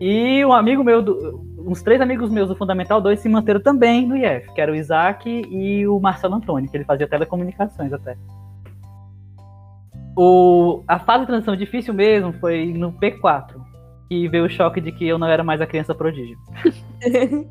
E 0.00 0.44
um 0.44 0.52
amigo 0.52 0.82
meu, 0.82 1.02
do- 1.02 1.44
uns 1.58 1.82
três 1.82 2.00
amigos 2.00 2.30
meus 2.30 2.48
do 2.48 2.56
Fundamental 2.56 3.00
2 3.00 3.20
se 3.20 3.28
manteram 3.28 3.60
também 3.60 4.06
no 4.06 4.16
IF, 4.16 4.52
que 4.54 4.60
era 4.60 4.72
o 4.72 4.74
Isaac 4.74 5.28
e 5.28 5.86
o 5.86 6.00
Marcelo 6.00 6.34
Antônio, 6.34 6.70
que 6.70 6.76
ele 6.76 6.84
fazia 6.84 7.06
telecomunicações 7.06 7.92
até. 7.92 8.16
O, 10.16 10.82
a 10.88 10.98
fase 10.98 11.20
de 11.20 11.26
transição 11.26 11.56
difícil 11.56 11.94
mesmo 11.94 12.32
foi 12.34 12.72
no 12.72 12.92
P4, 12.92 13.54
que 14.08 14.28
veio 14.28 14.46
o 14.46 14.50
choque 14.50 14.80
de 14.80 14.90
que 14.90 15.06
eu 15.06 15.18
não 15.18 15.26
era 15.26 15.44
mais 15.44 15.60
a 15.60 15.66
criança 15.66 15.94
prodígio. 15.94 16.36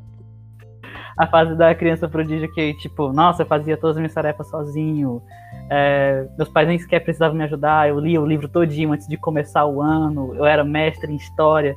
a 1.16 1.26
fase 1.26 1.56
da 1.56 1.74
criança 1.74 2.08
prodígio 2.08 2.52
que, 2.52 2.74
tipo, 2.74 3.12
nossa, 3.12 3.42
eu 3.42 3.46
fazia 3.46 3.76
todas 3.76 3.96
as 3.96 4.00
minhas 4.00 4.14
tarefas 4.14 4.48
sozinho. 4.48 5.22
É, 5.70 6.26
meus 6.36 6.48
pais 6.48 6.66
nem 6.66 6.78
sequer 6.78 7.00
precisavam 7.00 7.36
me 7.36 7.44
ajudar. 7.44 7.88
Eu 7.88 8.00
lia 8.00 8.20
o 8.20 8.26
livro 8.26 8.48
todinho 8.48 8.92
antes 8.92 9.06
de 9.06 9.16
começar 9.16 9.64
o 9.66 9.80
ano. 9.80 10.34
Eu 10.34 10.44
era 10.44 10.64
mestre 10.64 11.12
em 11.12 11.16
história. 11.16 11.76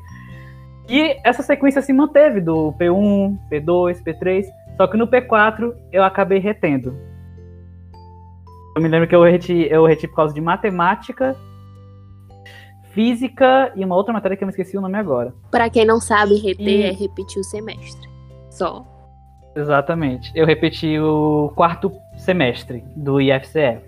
E 0.89 1.15
essa 1.23 1.43
sequência 1.43 1.81
se 1.81 1.93
manteve 1.93 2.41
do 2.41 2.73
P1, 2.73 3.37
P2, 3.51 4.03
P3. 4.03 4.45
Só 4.75 4.87
que 4.87 4.97
no 4.97 5.07
P4 5.07 5.73
eu 5.91 6.03
acabei 6.03 6.39
retendo. 6.39 6.97
Eu 8.75 8.81
me 8.81 8.87
lembro 8.89 9.07
que 9.07 9.15
eu 9.15 9.21
reti, 9.23 9.67
eu 9.69 9.85
reti 9.85 10.07
por 10.07 10.15
causa 10.15 10.33
de 10.33 10.41
matemática, 10.41 11.35
física 12.91 13.71
e 13.75 13.85
uma 13.85 13.95
outra 13.95 14.11
matéria 14.11 14.35
que 14.35 14.43
eu 14.43 14.47
me 14.47 14.51
esqueci 14.51 14.75
o 14.75 14.81
nome 14.81 14.97
agora. 14.97 15.33
Pra 15.51 15.69
quem 15.69 15.85
não 15.85 15.99
sabe, 15.99 16.35
reter 16.35 16.67
E- 16.67 16.83
é 16.83 16.91
repetir 16.91 17.39
o 17.39 17.43
semestre. 17.43 18.09
Só. 18.49 18.83
Exatamente. 19.55 20.31
Eu 20.35 20.45
repeti 20.45 20.99
o 20.99 21.51
quarto 21.55 21.91
semestre 22.17 22.83
do 22.95 23.21
IFCE. 23.21 23.79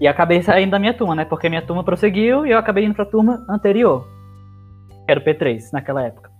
E 0.00 0.06
acabei 0.06 0.42
saindo 0.42 0.70
da 0.70 0.78
minha 0.78 0.94
turma, 0.94 1.14
né? 1.14 1.24
Porque 1.24 1.48
minha 1.48 1.62
turma 1.62 1.82
prosseguiu 1.82 2.46
e 2.46 2.50
eu 2.50 2.58
acabei 2.58 2.84
indo 2.84 2.94
pra 2.94 3.04
turma 3.04 3.44
anterior. 3.48 4.06
Que 5.06 5.10
era 5.10 5.20
o 5.20 5.24
P3 5.24 5.72
naquela 5.72 6.04
época. 6.04 6.30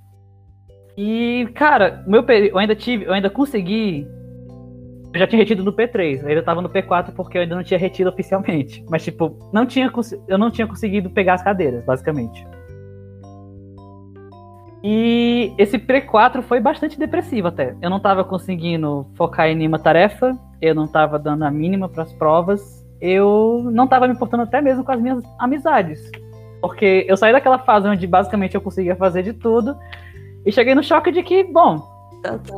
E, 0.97 1.49
cara, 1.55 2.03
meu 2.07 2.25
eu 2.29 2.59
ainda 2.59 2.75
tive, 2.75 3.05
eu 3.05 3.13
ainda 3.13 3.31
consegui. 3.31 4.07
Eu 5.13 5.21
já 5.21 5.27
tinha 5.27 5.39
retido 5.39 5.65
no 5.65 5.73
P3, 5.73 6.23
eu 6.23 6.29
ainda 6.29 6.43
tava 6.43 6.61
no 6.61 6.69
P4 6.69 7.13
porque 7.15 7.39
eu 7.39 7.43
ainda 7.43 7.57
não 7.57 7.63
tinha 7.63 7.79
retido 7.79 8.11
oficialmente. 8.11 8.85
Mas, 8.91 9.05
tipo, 9.05 9.37
não 9.53 9.65
tinha, 9.65 9.91
eu 10.29 10.37
não 10.37 10.51
tinha 10.51 10.67
conseguido 10.67 11.09
pegar 11.09 11.35
as 11.35 11.43
cadeiras, 11.43 11.85
basicamente. 11.85 12.47
E 14.83 15.53
esse 15.59 15.79
P4 15.79 16.43
foi 16.43 16.61
bastante 16.61 16.99
depressivo 16.99 17.49
até. 17.49 17.75
Eu 17.83 17.91
não 17.91 17.99
tava 17.99 18.25
conseguindo 18.25 19.07
focar 19.17 19.49
em 19.49 19.57
nenhuma 19.57 19.79
tarefa, 19.79 20.39
eu 20.63 20.75
não 20.75 20.87
tava 20.87 21.19
dando 21.19 21.45
a 21.45 21.51
mínima 21.51 21.89
pras 21.89 22.13
provas, 22.13 22.85
eu 23.01 23.69
não 23.73 23.87
tava 23.87 24.07
me 24.07 24.15
importando 24.15 24.45
até 24.45 24.61
mesmo 24.61 24.85
com 24.85 24.93
as 24.93 25.01
minhas 25.01 25.23
amizades. 25.39 26.11
Porque 26.61 27.05
eu 27.09 27.17
saí 27.17 27.33
daquela 27.33 27.59
fase 27.59 27.89
onde 27.89 28.07
basicamente 28.07 28.55
eu 28.55 28.61
conseguia 28.61 28.97
fazer 28.97 29.23
de 29.23 29.33
tudo 29.33 29.77
e 30.45 30.53
cheguei 30.53 30.75
no 30.75 30.83
choque 30.83 31.11
de 31.11 31.23
que, 31.23 31.45
bom, 31.45 31.83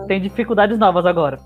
tem 0.07 0.21
dificuldades 0.21 0.79
novas 0.79 1.05
agora. 1.07 1.39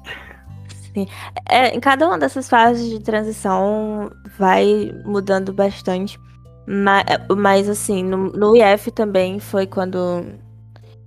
É, 1.49 1.75
em 1.75 1.81
cada 1.81 2.07
uma 2.07 2.19
dessas 2.19 2.49
fases 2.49 2.89
de 2.89 3.01
transição 3.01 4.11
vai 4.39 4.95
mudando 5.05 5.53
bastante. 5.53 6.19
Mas, 6.67 7.05
mas 7.37 7.69
assim, 7.69 8.03
no, 8.03 8.31
no 8.31 8.57
IF 8.57 8.91
também 8.91 9.39
foi 9.41 9.67
quando. 9.67 10.25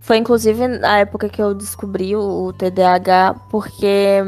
Foi 0.07 0.15
inclusive 0.15 0.69
na 0.69 0.99
época 0.99 1.27
que 1.27 1.41
eu 1.41 1.53
descobri 1.53 2.15
o, 2.15 2.53
TDAH, 2.53 3.35
porque 3.49 4.23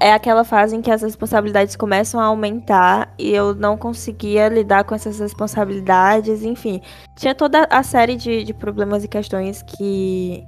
é 0.00 0.12
aquela 0.12 0.42
fase 0.42 0.74
em 0.74 0.82
que 0.82 0.90
as 0.90 1.00
responsabilidades 1.00 1.76
começam 1.76 2.18
a 2.18 2.24
aumentar 2.24 3.14
e 3.16 3.32
eu 3.32 3.54
não 3.54 3.76
conseguia 3.78 4.48
lidar 4.48 4.82
com 4.82 4.96
essas 4.96 5.20
responsabilidades, 5.20 6.42
enfim. 6.42 6.80
Tinha 7.16 7.36
toda 7.36 7.68
a 7.70 7.84
série 7.84 8.16
de, 8.16 8.42
de 8.42 8.52
problemas 8.52 9.04
e 9.04 9.08
questões 9.08 9.62
que, 9.62 10.44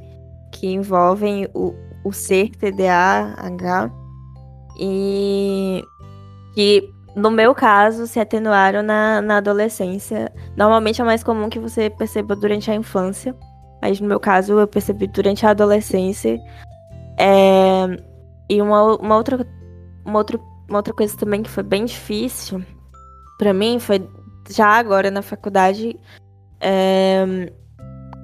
que 0.50 0.66
envolvem 0.66 1.48
o, 1.54 1.72
o 2.04 2.12
ser 2.12 2.50
TDAH 2.50 3.92
e 4.76 5.84
que, 6.52 6.82
no 7.14 7.30
meu 7.30 7.54
caso, 7.54 8.08
se 8.08 8.18
atenuaram 8.18 8.82
na, 8.82 9.22
na 9.22 9.36
adolescência. 9.36 10.32
Normalmente 10.56 11.00
é 11.00 11.04
mais 11.04 11.22
comum 11.22 11.48
que 11.48 11.60
você 11.60 11.88
perceba 11.88 12.34
durante 12.34 12.72
a 12.72 12.74
infância, 12.74 13.36
mas 13.84 14.00
no 14.00 14.08
meu 14.08 14.18
caso 14.18 14.58
eu 14.58 14.66
percebi 14.66 15.06
durante 15.06 15.44
a 15.44 15.50
adolescência. 15.50 16.40
É, 17.18 17.84
e 18.48 18.62
uma, 18.62 18.96
uma, 18.96 19.14
outra, 19.14 19.46
uma, 20.06 20.18
outra, 20.18 20.40
uma 20.66 20.78
outra 20.78 20.94
coisa 20.94 21.14
também 21.18 21.42
que 21.42 21.50
foi 21.50 21.62
bem 21.62 21.84
difícil 21.84 22.64
para 23.38 23.52
mim 23.52 23.78
foi 23.78 24.08
já 24.48 24.68
agora 24.68 25.10
na 25.10 25.20
faculdade. 25.20 26.00
É, 26.60 27.52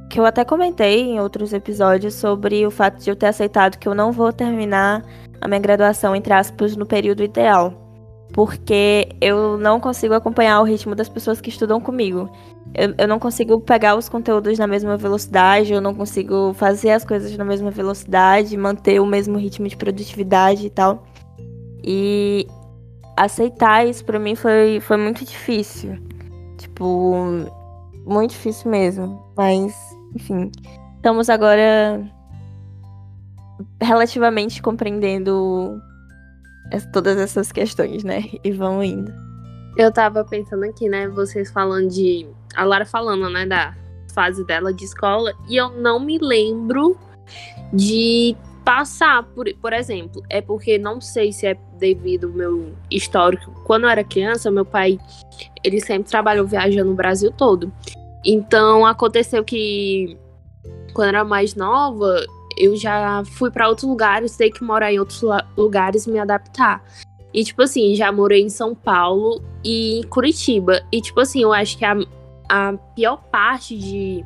que 0.09 0.19
eu 0.19 0.25
até 0.25 0.47
comentei 0.47 1.02
em 1.02 1.21
outros 1.21 1.52
episódios 1.52 2.14
sobre 2.14 2.67
o 2.67 2.71
fato 2.71 2.99
de 2.99 3.11
eu 3.11 3.14
ter 3.14 3.26
aceitado 3.26 3.76
que 3.76 3.87
eu 3.87 3.95
não 3.95 4.11
vou 4.11 4.33
terminar 4.33 5.05
a 5.43 5.47
minha 5.47 5.61
graduação, 5.61 6.17
entre 6.17 6.33
aspas, 6.33 6.75
no 6.75 6.87
período 6.87 7.23
ideal. 7.23 7.89
Porque 8.33 9.09
eu 9.21 9.59
não 9.59 9.81
consigo 9.81 10.15
acompanhar 10.15 10.61
o 10.61 10.65
ritmo 10.65 10.95
das 10.95 11.09
pessoas 11.09 11.41
que 11.41 11.49
estudam 11.49 11.81
comigo. 11.81 12.31
Eu, 12.73 12.95
eu 12.97 13.09
não 13.09 13.19
consigo 13.19 13.61
pegar 13.61 13.97
os 13.97 14.09
conteúdos 14.09 14.59
na 14.59 14.67
mesma 14.67 14.97
velocidade, 14.97 15.73
eu 15.73 15.81
não 15.81 15.95
consigo 15.95 16.53
fazer 16.55 16.91
as 16.91 17.05
coisas 17.05 17.37
na 17.37 17.45
mesma 17.45 17.71
velocidade, 17.71 18.57
manter 18.57 19.01
o 19.01 19.07
mesmo 19.07 19.37
ritmo 19.37 19.67
de 19.67 19.77
produtividade 19.77 20.67
e 20.67 20.71
tal. 20.71 21.05
E 21.83 22.47
aceitar 23.17 23.87
isso 23.87 24.05
para 24.05 24.19
mim 24.19 24.35
foi, 24.35 24.81
foi 24.81 24.97
muito 24.97 25.25
difícil. 25.25 25.99
Tipo, 26.57 27.15
muito 28.07 28.31
difícil 28.31 28.71
mesmo. 28.71 29.21
Mas 29.37 29.75
enfim, 30.15 30.51
estamos 30.97 31.29
agora 31.29 32.01
relativamente 33.81 34.63
compreendendo 34.63 35.81
todas 36.93 37.17
essas 37.19 37.50
questões, 37.50 38.05
né? 38.05 38.25
E 38.45 38.53
vão 38.53 38.83
indo. 38.83 39.12
Eu 39.77 39.93
tava 39.93 40.25
pensando 40.25 40.65
aqui, 40.65 40.89
né? 40.89 41.09
Vocês 41.09 41.50
falando 41.50 41.89
de. 41.89 42.27
A 42.55 42.65
Lara 42.65 42.85
falando, 42.85 43.29
né? 43.31 43.47
Da 43.47 43.75
fase 44.15 44.45
dela 44.45 44.73
de 44.73 44.85
escola. 44.85 45.33
E 45.49 45.57
eu 45.57 45.71
não 45.71 46.00
me 46.00 46.19
lembro 46.19 46.97
de 47.73 48.37
passar 48.65 49.23
por, 49.23 49.47
por 49.61 49.73
exemplo, 49.73 50.23
é 50.29 50.41
porque 50.41 50.79
não 50.79 51.00
sei 51.00 51.33
se 51.33 51.47
é 51.47 51.57
devido 51.79 52.27
ao 52.27 52.33
meu 52.33 52.73
histórico. 52.91 53.50
Quando 53.65 53.85
eu 53.85 53.89
era 53.89 54.05
criança, 54.05 54.50
meu 54.50 54.65
pai, 54.65 54.99
ele 55.65 55.81
sempre 55.81 56.11
trabalhou 56.11 56.47
viajando 56.47 56.91
no 56.91 56.97
Brasil 56.97 57.33
todo. 57.33 57.73
Então 58.25 58.85
aconteceu 58.85 59.43
que 59.43 60.17
quando 60.93 61.09
eu 61.09 61.17
era 61.17 61.25
mais 61.25 61.55
nova, 61.55 62.25
eu 62.61 62.76
já 62.76 63.23
fui 63.25 63.50
para 63.50 63.69
outros 63.69 63.88
lugares, 63.88 64.37
ter 64.37 64.50
que 64.50 64.62
morar 64.62 64.93
em 64.93 64.99
outros 64.99 65.23
lugares 65.57 66.07
me 66.07 66.19
adaptar. 66.19 66.85
E 67.33 67.45
tipo 67.45 67.62
assim, 67.62 67.95
já 67.95 68.11
morei 68.12 68.43
em 68.43 68.49
São 68.49 68.75
Paulo 68.75 69.43
e 69.64 70.00
em 70.00 70.02
Curitiba. 70.02 70.83
E 70.93 71.00
tipo 71.00 71.21
assim, 71.21 71.43
eu 71.43 71.52
acho 71.52 71.79
que 71.79 71.85
a, 71.85 71.97
a 72.49 72.75
pior 72.95 73.23
parte 73.31 73.76
de, 73.79 74.25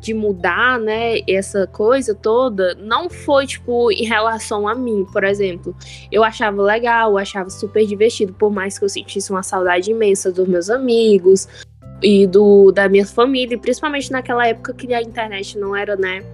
de 0.00 0.14
mudar, 0.14 0.78
né, 0.78 1.20
essa 1.28 1.66
coisa 1.66 2.14
toda, 2.14 2.74
não 2.76 3.10
foi, 3.10 3.46
tipo, 3.46 3.90
em 3.90 4.04
relação 4.04 4.66
a 4.66 4.74
mim, 4.74 5.04
por 5.12 5.24
exemplo. 5.24 5.74
Eu 6.10 6.22
achava 6.22 6.62
legal, 6.62 7.10
eu 7.10 7.18
achava 7.18 7.50
super 7.50 7.84
divertido, 7.84 8.32
por 8.32 8.50
mais 8.50 8.78
que 8.78 8.84
eu 8.84 8.88
sentisse 8.88 9.30
uma 9.30 9.42
saudade 9.42 9.90
imensa 9.90 10.30
dos 10.30 10.46
meus 10.46 10.70
amigos, 10.70 11.48
e 12.02 12.26
do 12.26 12.72
da 12.72 12.88
minha 12.88 13.04
família, 13.04 13.58
principalmente 13.58 14.10
naquela 14.10 14.46
época 14.46 14.72
que 14.72 14.92
a 14.94 15.02
internet 15.02 15.58
não 15.58 15.76
era, 15.76 15.96
né, 15.96 16.24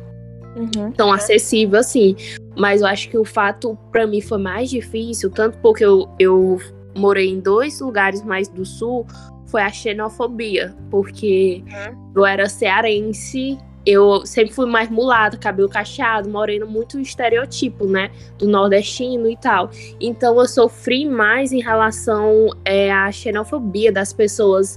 uhum. 0.56 0.90
tão 0.92 1.12
acessível 1.12 1.78
assim. 1.78 2.16
Mas 2.56 2.80
eu 2.80 2.86
acho 2.86 3.08
que 3.08 3.18
o 3.18 3.24
fato 3.24 3.78
para 3.92 4.06
mim 4.06 4.20
foi 4.20 4.38
mais 4.38 4.70
difícil, 4.70 5.30
tanto 5.30 5.58
porque 5.58 5.84
eu, 5.84 6.08
eu 6.18 6.58
morei 6.96 7.28
em 7.28 7.40
dois 7.40 7.80
lugares 7.80 8.22
mais 8.22 8.48
do 8.48 8.64
sul, 8.64 9.06
foi 9.46 9.62
a 9.62 9.70
xenofobia, 9.70 10.74
porque 10.90 11.62
uhum. 11.66 12.12
eu 12.16 12.26
era 12.26 12.48
cearense, 12.48 13.58
eu 13.86 14.26
sempre 14.26 14.52
fui 14.52 14.66
mais 14.66 14.90
mulata, 14.90 15.36
cabelo 15.36 15.68
cacheado, 15.68 16.28
moreno, 16.28 16.66
muito 16.66 16.98
estereotipo, 16.98 17.86
né? 17.86 18.10
Do 18.36 18.48
nordestino 18.48 19.30
e 19.30 19.36
tal. 19.36 19.70
Então 20.00 20.40
eu 20.40 20.48
sofri 20.48 21.08
mais 21.08 21.52
em 21.52 21.60
relação 21.60 22.50
é, 22.64 22.92
à 22.92 23.12
xenofobia 23.12 23.92
das 23.92 24.12
pessoas 24.12 24.76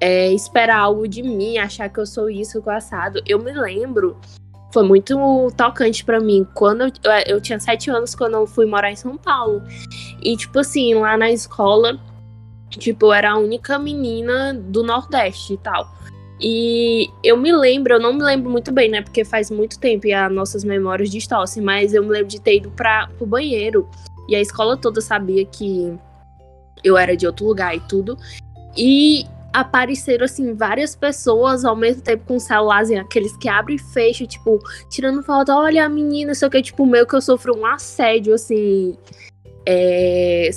é, 0.00 0.30
esperar 0.32 0.78
algo 0.78 1.08
de 1.08 1.22
mim, 1.22 1.58
achar 1.58 1.88
que 1.88 1.98
eu 1.98 2.06
sou 2.06 2.30
isso, 2.30 2.62
que 2.62 2.68
eu 2.68 2.72
assado. 2.72 3.20
Eu 3.26 3.40
me 3.40 3.52
lembro, 3.52 4.16
foi 4.74 4.82
muito 4.82 5.16
tocante 5.56 6.04
para 6.04 6.18
mim. 6.18 6.44
Quando 6.52 6.82
eu, 6.82 6.90
eu 7.26 7.40
tinha 7.40 7.60
sete 7.60 7.88
anos, 7.90 8.12
quando 8.12 8.34
eu 8.34 8.44
fui 8.44 8.66
morar 8.66 8.90
em 8.90 8.96
São 8.96 9.16
Paulo. 9.16 9.62
E, 10.20 10.36
tipo 10.36 10.58
assim, 10.58 10.94
lá 10.94 11.16
na 11.16 11.30
escola, 11.30 11.96
tipo, 12.68 13.06
eu 13.06 13.12
era 13.12 13.30
a 13.30 13.38
única 13.38 13.78
menina 13.78 14.52
do 14.52 14.82
Nordeste 14.82 15.54
e 15.54 15.56
tal. 15.58 15.94
E 16.40 17.08
eu 17.22 17.36
me 17.36 17.52
lembro, 17.52 17.94
eu 17.94 18.00
não 18.00 18.12
me 18.12 18.24
lembro 18.24 18.50
muito 18.50 18.72
bem, 18.72 18.90
né? 18.90 19.00
Porque 19.00 19.24
faz 19.24 19.48
muito 19.48 19.78
tempo 19.78 20.08
e 20.08 20.12
as 20.12 20.30
nossas 20.32 20.64
memórias 20.64 21.08
distorcem, 21.08 21.62
mas 21.62 21.94
eu 21.94 22.02
me 22.02 22.10
lembro 22.10 22.26
de 22.26 22.40
ter 22.40 22.56
ido 22.56 22.70
para 22.72 23.08
o 23.20 23.24
banheiro. 23.24 23.88
E 24.28 24.34
a 24.34 24.40
escola 24.40 24.76
toda 24.76 25.00
sabia 25.00 25.46
que 25.46 25.96
eu 26.82 26.98
era 26.98 27.16
de 27.16 27.28
outro 27.28 27.46
lugar 27.46 27.76
e 27.76 27.80
tudo. 27.80 28.18
E 28.76 29.24
apareceram, 29.54 30.24
assim, 30.24 30.52
várias 30.52 30.96
pessoas 30.96 31.64
ao 31.64 31.76
mesmo 31.76 32.02
tempo 32.02 32.24
com 32.26 32.40
celulares, 32.40 32.90
aqueles 32.90 33.36
que 33.36 33.48
abrem 33.48 33.76
e 33.76 33.78
fecham, 33.78 34.26
tipo, 34.26 34.58
tirando 34.90 35.22
foto, 35.22 35.52
olha 35.52 35.86
a 35.86 35.88
menina, 35.88 36.34
só 36.34 36.48
que, 36.48 36.60
tipo, 36.60 36.84
meio 36.84 37.06
que 37.06 37.14
eu 37.14 37.20
sofri 37.20 37.52
um 37.52 37.64
assédio, 37.64 38.34
assim, 38.34 38.98
é, 39.64 40.50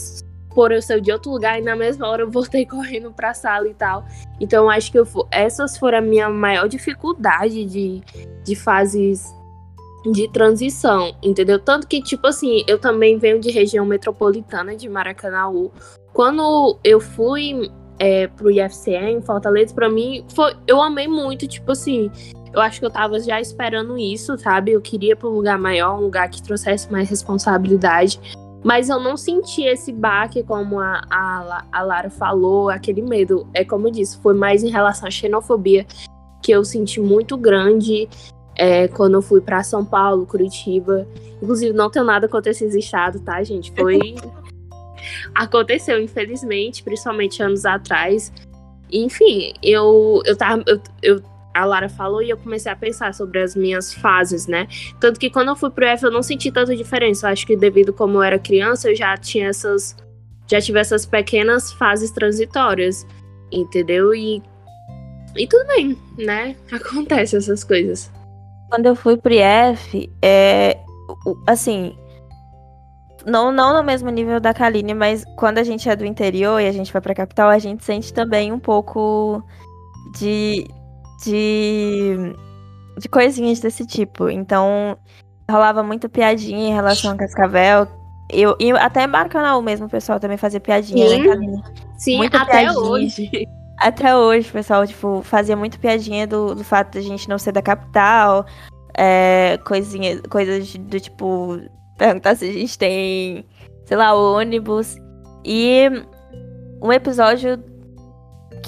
por 0.50 0.72
eu 0.72 0.82
ser 0.82 1.00
de 1.00 1.12
outro 1.12 1.32
lugar, 1.32 1.60
e 1.60 1.62
na 1.62 1.76
mesma 1.76 2.08
hora 2.08 2.24
eu 2.24 2.32
voltei 2.32 2.66
correndo 2.68 3.14
pra 3.14 3.36
sala 3.36 3.68
e 3.68 3.74
tal. 3.76 4.04
Então, 4.42 4.68
acho 4.68 4.92
que 4.92 4.98
eu, 4.98 5.08
essas 5.30 5.78
foram 5.78 6.00
a 6.00 6.02
minha 6.02 6.28
maior 6.28 6.68
dificuldade 6.68 7.66
de, 7.66 8.02
de 8.44 8.56
fases 8.56 9.32
de 10.12 10.28
transição, 10.30 11.16
entendeu? 11.22 11.60
Tanto 11.60 11.86
que, 11.86 12.02
tipo 12.02 12.26
assim, 12.26 12.64
eu 12.68 12.80
também 12.80 13.20
venho 13.20 13.40
de 13.40 13.52
região 13.52 13.86
metropolitana 13.86 14.76
de 14.76 14.90
Maracanãú. 14.90 15.72
Quando 16.14 16.80
eu 16.84 17.00
fui 17.00 17.70
é, 18.00 18.28
pro 18.28 18.52
IFCE 18.52 18.96
em 18.96 19.22
Fortaleza, 19.22 19.74
para 19.74 19.90
mim, 19.90 20.24
foi, 20.34 20.56
eu 20.68 20.82
amei 20.82 21.08
muito, 21.08 21.48
tipo 21.48 21.72
assim, 21.72 22.12
eu 22.54 22.62
acho 22.62 22.80
que 22.80 22.86
eu 22.86 22.90
tava 22.90 23.20
já 23.20 23.40
esperando 23.40 23.98
isso, 23.98 24.38
sabe? 24.38 24.72
Eu 24.72 24.82
queria 24.82 25.16
para 25.16 25.30
um 25.30 25.34
lugar 25.34 25.60
maior, 25.60 25.98
um 25.98 26.02
lugar 26.02 26.30
que 26.30 26.42
trouxesse 26.42 26.92
mais 26.92 27.10
responsabilidade. 27.10 28.20
Mas 28.64 28.90
eu 28.90 29.00
não 29.00 29.16
senti 29.16 29.64
esse 29.64 29.94
baque, 29.94 30.44
como 30.44 30.80
a, 30.80 31.02
a, 31.10 31.64
a 31.72 31.84
Lara 31.84 32.10
falou, 32.10 32.70
aquele 32.70 33.02
medo. 33.02 33.48
É 33.54 33.64
como 33.64 33.88
eu 33.88 33.92
disse, 33.92 34.18
foi 34.18 34.34
mais 34.34 34.64
em 34.64 34.70
relação 34.70 35.08
à 35.08 35.12
xenofobia 35.12 35.86
que 36.42 36.52
eu 36.52 36.66
senti 36.66 37.00
muito 37.00 37.38
grande 37.38 38.10
é, 38.56 38.88
quando 38.88 39.16
eu 39.16 39.22
fui 39.22 39.40
para 39.40 39.64
São 39.64 39.86
Paulo, 39.86 40.26
Curitiba. 40.26 41.08
Inclusive, 41.42 41.74
não 41.74 41.90
tenho 41.90 42.06
nada 42.06 42.28
contra 42.28 42.52
esses 42.52 42.74
estados, 42.74 43.22
tá, 43.22 43.42
gente? 43.44 43.72
Foi 43.72 44.16
aconteceu, 45.34 46.00
infelizmente, 46.02 46.84
principalmente 46.84 47.42
anos 47.42 47.66
atrás. 47.66 48.32
Enfim, 48.92 49.54
eu, 49.62 50.22
eu 50.26 50.36
tava. 50.36 50.64
Eu, 50.66 50.82
eu, 51.02 51.24
a 51.54 51.66
Lara 51.66 51.90
falou 51.90 52.22
e 52.22 52.30
eu 52.30 52.38
comecei 52.38 52.72
a 52.72 52.76
pensar 52.76 53.14
sobre 53.16 53.42
as 53.42 53.56
minhas 53.56 53.92
fases, 53.92 54.46
né? 54.46 54.68
Tanto 55.00 55.20
que 55.20 55.30
quando 55.30 55.48
eu 55.48 55.56
fui 55.56 55.72
pro 55.72 55.86
F 55.86 56.06
eu 56.06 56.12
não 56.12 56.22
senti 56.22 56.52
tanta 56.52 56.76
diferença. 56.76 57.28
Eu 57.28 57.32
acho 57.32 57.48
que 57.48 57.56
devido 57.56 57.92
como 57.92 58.20
eu 58.20 58.24
era 58.24 58.38
criança, 58.38 58.90
eu 58.90 58.96
já 58.96 59.18
tinha 59.18 59.48
essas. 59.50 59.96
Já 60.46 60.62
tive 60.62 60.80
essas 60.80 61.06
pequenas 61.06 61.74
fases 61.74 62.12
transitórias. 62.12 63.08
Entendeu? 63.52 64.14
E. 64.14 64.42
E 65.36 65.48
tudo 65.48 65.66
bem, 65.68 65.98
né? 66.18 66.56
Acontece 66.72 67.36
essas 67.36 67.64
coisas. 67.64 68.12
Quando 68.70 68.86
eu 68.86 68.96
fui 68.96 69.18
pro 69.18 69.34
IF, 69.34 70.10
é. 70.22 70.78
Assim, 71.48 71.98
não, 73.28 73.52
não 73.52 73.76
no 73.76 73.84
mesmo 73.84 74.10
nível 74.10 74.40
da 74.40 74.54
Kaline, 74.54 74.94
mas 74.94 75.26
quando 75.36 75.58
a 75.58 75.64
gente 75.64 75.88
é 75.90 75.96
do 75.96 76.06
interior 76.06 76.62
e 76.62 76.68
a 76.68 76.72
gente 76.72 76.94
vai 76.94 77.02
pra 77.02 77.14
capital, 77.14 77.50
a 77.50 77.60
gente 77.60 77.84
sente 77.84 78.14
também 78.14 78.54
um 78.54 78.60
pouco 78.60 79.44
de. 80.18 80.66
de. 81.26 82.34
de 82.98 83.10
coisinhas 83.10 83.60
desse 83.60 83.86
tipo. 83.86 84.30
Então, 84.30 84.98
rolava 85.52 85.84
muita 85.84 86.08
piadinha 86.08 86.70
em 86.70 86.74
relação 86.74 87.12
a 87.12 87.18
Cascavel. 87.18 87.88
Eu, 88.30 88.56
e 88.60 88.72
até 88.72 89.04
em 89.04 89.10
Barcanal 89.10 89.62
mesmo 89.62 89.86
o 89.88 89.90
pessoal 89.90 90.20
também 90.20 90.38
fazia 90.38 90.60
piadinha, 90.60 91.08
Sim. 91.08 91.20
né, 91.20 91.28
Kaline? 91.28 91.64
Sim, 91.98 92.18
muita 92.18 92.42
até 92.42 92.62
piadinha. 92.62 92.80
hoje. 92.80 93.30
Até 93.78 94.16
hoje, 94.16 94.50
o 94.50 94.54
pessoal, 94.54 94.88
tipo, 94.88 95.22
fazia 95.22 95.56
muito 95.56 95.80
piadinha 95.80 96.26
do, 96.26 96.56
do 96.56 96.64
fato 96.64 96.94
de 96.94 97.00
a 97.00 97.02
gente 97.02 97.30
não 97.30 97.38
ser 97.38 97.52
da 97.52 97.62
capital. 97.62 98.46
É, 98.98 99.60
coisinha, 99.66 100.20
coisas 100.30 100.74
do 100.76 101.00
tipo 101.00 101.60
perguntar 101.98 102.36
se 102.36 102.50
a 102.50 102.54
gente 102.54 102.78
tem 102.78 103.46
sei 103.88 103.96
lá, 103.96 104.14
ônibus. 104.14 104.98
E 105.44 105.90
um 106.82 106.92
episódio 106.92 107.58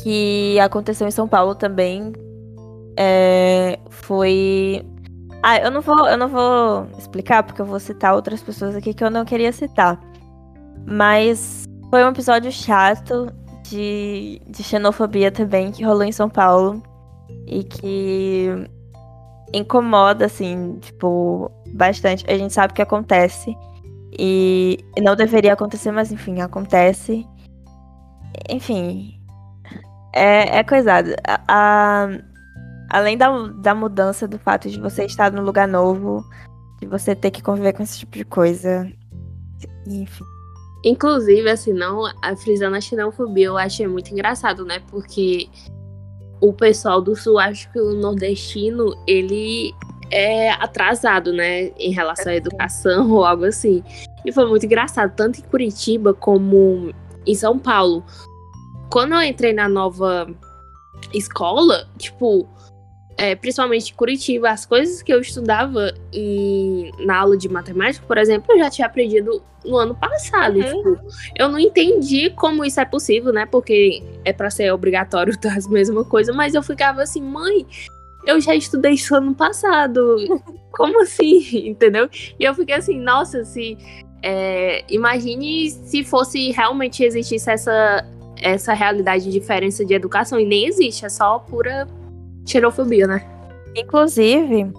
que 0.01 0.57
aconteceu 0.59 1.07
em 1.07 1.11
São 1.11 1.27
Paulo 1.27 1.53
também 1.53 2.13
é, 2.97 3.77
foi. 3.89 4.85
Ah, 5.43 5.57
eu 5.57 5.71
não 5.71 5.81
vou, 5.81 6.07
eu 6.07 6.17
não 6.17 6.29
vou 6.29 6.87
explicar 6.97 7.43
porque 7.43 7.61
eu 7.61 7.65
vou 7.65 7.79
citar 7.79 8.15
outras 8.15 8.41
pessoas 8.41 8.75
aqui 8.75 8.93
que 8.93 9.03
eu 9.03 9.11
não 9.11 9.25
queria 9.25 9.51
citar. 9.51 9.99
Mas 10.85 11.65
foi 11.89 12.03
um 12.03 12.09
episódio 12.09 12.51
chato 12.51 13.27
de, 13.63 14.41
de 14.47 14.63
xenofobia 14.63 15.31
também 15.31 15.71
que 15.71 15.83
rolou 15.83 16.03
em 16.03 16.11
São 16.11 16.29
Paulo 16.29 16.81
e 17.45 17.63
que 17.63 18.69
incomoda, 19.53 20.25
assim, 20.25 20.77
tipo, 20.79 21.51
bastante. 21.73 22.25
A 22.29 22.37
gente 22.37 22.53
sabe 22.53 22.73
que 22.73 22.81
acontece 22.81 23.55
e 24.17 24.77
não 25.01 25.15
deveria 25.15 25.53
acontecer, 25.53 25.91
mas 25.91 26.11
enfim, 26.11 26.41
acontece. 26.41 27.25
Enfim, 28.49 29.19
é, 30.13 30.59
é 30.59 30.63
coisado. 30.63 31.09
A, 31.27 31.41
a, 31.47 32.09
além 32.89 33.17
da, 33.17 33.29
da 33.47 33.75
mudança 33.75 34.27
do 34.27 34.39
fato 34.39 34.69
de 34.69 34.79
você 34.79 35.05
estar 35.05 35.31
num 35.31 35.43
lugar 35.43 35.67
novo, 35.67 36.23
de 36.79 36.87
você 36.87 37.15
ter 37.15 37.31
que 37.31 37.41
conviver 37.41 37.73
com 37.73 37.83
esse 37.83 37.99
tipo 37.99 38.17
de 38.17 38.25
coisa. 38.25 38.91
Enfim. 39.87 40.23
Inclusive, 40.83 41.49
assim, 41.49 41.73
não, 41.73 42.03
frisando 42.37 42.77
a 42.77 42.81
xenofobia, 42.81 43.47
eu 43.47 43.57
achei 43.57 43.85
muito 43.85 44.11
engraçado, 44.11 44.63
né? 44.63 44.79
Porque 44.89 45.49
o 46.41 46.53
pessoal 46.53 47.01
do 47.01 47.15
sul, 47.15 47.37
acho 47.37 47.71
que 47.71 47.79
o 47.79 47.93
nordestino, 47.93 48.95
ele 49.05 49.73
é 50.11 50.51
atrasado, 50.51 51.33
né? 51.33 51.71
Em 51.77 51.91
relação 51.91 52.31
à 52.31 52.35
educação 52.35 53.11
ou 53.11 53.25
algo 53.25 53.45
assim. 53.45 53.83
E 54.25 54.31
foi 54.31 54.47
muito 54.47 54.65
engraçado, 54.65 55.13
tanto 55.15 55.39
em 55.39 55.43
Curitiba 55.43 56.13
como 56.13 56.93
em 57.25 57.35
São 57.35 57.59
Paulo. 57.59 58.03
Quando 58.89 59.13
eu 59.13 59.21
entrei 59.21 59.53
na 59.53 59.69
nova 59.69 60.27
escola, 61.13 61.87
tipo, 61.97 62.47
é, 63.19 63.35
principalmente 63.35 63.91
em 63.91 63.95
Curitiba, 63.95 64.49
as 64.49 64.65
coisas 64.65 65.01
que 65.01 65.13
eu 65.13 65.19
estudava 65.19 65.93
em, 66.13 66.89
na 66.99 67.17
aula 67.17 67.35
de 67.35 67.49
matemática, 67.49 68.05
por 68.07 68.17
exemplo, 68.17 68.53
eu 68.53 68.59
já 68.59 68.69
tinha 68.69 68.87
aprendido 68.87 69.43
no 69.65 69.75
ano 69.75 69.93
passado. 69.93 70.55
Uhum. 70.57 70.63
Tipo, 70.63 70.99
eu 71.37 71.49
não 71.49 71.59
entendi 71.59 72.29
como 72.29 72.63
isso 72.63 72.79
é 72.79 72.85
possível, 72.85 73.33
né? 73.33 73.45
Porque 73.45 74.01
é 74.23 74.31
para 74.31 74.49
ser 74.49 74.71
obrigatório 74.71 75.33
as 75.53 75.67
mesmas 75.67 76.07
coisas, 76.07 76.33
mas 76.33 76.55
eu 76.55 76.63
ficava 76.63 77.01
assim, 77.01 77.21
mãe, 77.21 77.67
eu 78.25 78.39
já 78.39 78.55
estudei 78.55 78.93
isso 78.93 79.13
ano 79.13 79.35
passado. 79.35 80.15
Como 80.71 81.01
assim? 81.01 81.45
Entendeu? 81.67 82.09
E 82.39 82.45
eu 82.45 82.55
fiquei 82.55 82.75
assim, 82.75 82.97
nossa, 82.97 83.43
se. 83.43 83.77
É, 84.21 84.83
imagine 84.89 85.69
se 85.69 86.03
fosse 86.03 86.51
realmente 86.51 87.05
existisse 87.05 87.49
essa, 87.49 88.05
essa 88.41 88.73
realidade 88.73 89.25
de 89.25 89.31
diferença 89.31 89.83
de 89.83 89.93
educação. 89.93 90.39
E 90.39 90.45
nem 90.45 90.67
existe, 90.67 91.05
é 91.05 91.09
só 91.09 91.39
pura 91.39 91.85
xerofobia, 92.51 93.07
né? 93.07 93.23
Inclusive, 93.75 94.71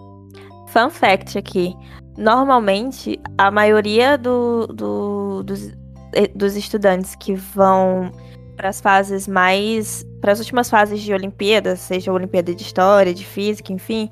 fun 0.68 0.90
fact 0.90 1.38
aqui. 1.38 1.74
Normalmente, 2.16 3.20
a 3.38 3.50
maioria 3.50 4.18
do, 4.18 4.66
do, 4.66 5.42
dos, 5.42 5.72
eh, 6.12 6.28
dos 6.34 6.56
estudantes 6.56 7.14
que 7.14 7.34
vão 7.34 8.10
para 8.56 8.68
as 8.68 8.80
fases 8.80 9.26
mais. 9.26 10.04
para 10.20 10.32
as 10.32 10.38
últimas 10.38 10.68
fases 10.68 11.00
de 11.00 11.12
Olimpíadas, 11.14 11.80
seja 11.80 12.12
Olimpíada 12.12 12.54
de 12.54 12.62
História, 12.62 13.14
de 13.14 13.24
Física, 13.24 13.72
enfim, 13.72 14.10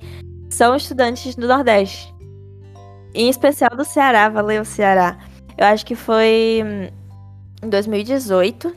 são 0.48 0.74
estudantes 0.74 1.34
do 1.34 1.46
Nordeste. 1.46 2.14
Em 3.14 3.28
especial 3.28 3.70
do 3.76 3.84
Ceará, 3.84 4.28
valeu 4.28 4.64
Ceará. 4.64 5.18
Eu 5.56 5.66
acho 5.66 5.84
que 5.84 5.94
foi 5.94 6.62
hum, 6.64 6.88
em 7.62 7.68
2018 7.68 8.72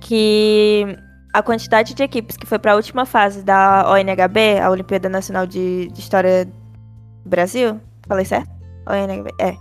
que 0.00 0.96
a 1.36 1.42
quantidade 1.42 1.92
de 1.92 2.02
equipes 2.02 2.34
que 2.34 2.46
foi 2.46 2.58
para 2.58 2.72
a 2.72 2.76
última 2.76 3.04
fase 3.04 3.42
da 3.42 3.84
ONHB, 3.92 4.58
a 4.58 4.70
Olimpíada 4.70 5.06
Nacional 5.06 5.46
de, 5.46 5.88
de 5.88 6.00
História 6.00 6.46
do 6.46 7.28
Brasil, 7.28 7.78
falei 8.08 8.24
certo? 8.24 8.48
ONHB, 8.88 9.28
é. 9.38 9.54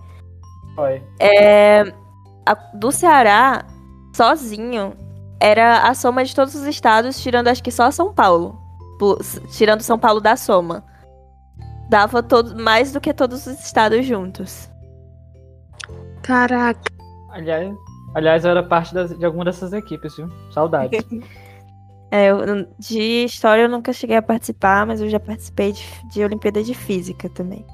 Foi. 0.74 1.04
É, 1.20 1.82
a, 2.46 2.54
do 2.74 2.94
Ceará, 2.94 3.66
sozinho, 4.16 4.94
era 5.38 5.80
a 5.80 5.94
soma 5.94 6.24
de 6.24 6.34
todos 6.34 6.56
os 6.56 6.64
estados, 6.64 7.22
tirando 7.22 7.50
acho 7.50 7.62
que 7.62 7.72
só 7.72 7.92
São 7.92 8.14
Paulo. 8.14 8.58
tirando 9.52 9.82
São 9.82 10.00
Paulo 10.00 10.22
da 10.22 10.38
soma. 10.38 10.82
Dava 11.90 12.24
todo, 12.24 12.56
mais 12.56 12.94
do 12.94 13.02
que 13.02 13.14
todos 13.14 13.46
os 13.48 13.60
estados 13.60 14.06
juntos. 14.06 14.72
Caraca. 16.24 16.90
Aliás, 17.32 17.76
aliás 18.14 18.46
eu 18.46 18.52
era 18.52 18.64
parte 18.64 18.94
das, 18.94 19.18
de 19.18 19.26
alguma 19.26 19.44
dessas 19.44 19.74
equipes, 19.74 20.16
viu? 20.16 20.30
Saudades. 20.54 21.06
É, 22.16 22.32
eu, 22.32 22.66
de 22.80 23.26
história 23.26 23.64
eu 23.64 23.70
nunca 23.70 23.92
cheguei 23.92 24.16
a 24.16 24.22
participar, 24.22 24.86
mas 24.86 25.02
eu 25.02 25.10
já 25.10 25.20
participei 25.20 25.74
de, 25.74 25.84
de 26.14 26.24
Olimpíada 26.24 26.64
de 26.64 26.74
Física 26.74 27.28
também. 27.28 27.66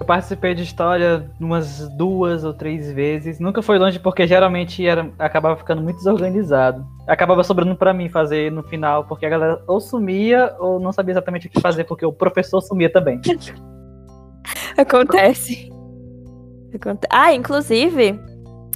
Eu 0.00 0.04
participei 0.04 0.56
de 0.56 0.64
história 0.64 1.30
umas 1.38 1.88
duas 1.90 2.42
ou 2.42 2.52
três 2.52 2.90
vezes. 2.92 3.38
Nunca 3.38 3.62
foi 3.62 3.78
longe 3.78 4.00
porque 4.00 4.26
geralmente 4.26 4.84
era, 4.84 5.08
acabava 5.20 5.56
ficando 5.56 5.82
muito 5.82 5.98
desorganizado. 5.98 6.84
Acabava 7.06 7.44
sobrando 7.44 7.76
para 7.76 7.94
mim 7.94 8.08
fazer 8.08 8.50
no 8.50 8.64
final, 8.64 9.04
porque 9.04 9.24
a 9.24 9.28
galera 9.28 9.62
ou 9.68 9.80
sumia 9.80 10.56
ou 10.58 10.80
não 10.80 10.90
sabia 10.90 11.12
exatamente 11.12 11.46
o 11.46 11.50
que 11.50 11.60
fazer, 11.60 11.84
porque 11.84 12.04
o 12.04 12.12
professor 12.12 12.60
sumia 12.60 12.90
também. 12.90 13.20
Acontece. 14.76 15.70
Ah, 17.08 17.32
inclusive, 17.32 18.20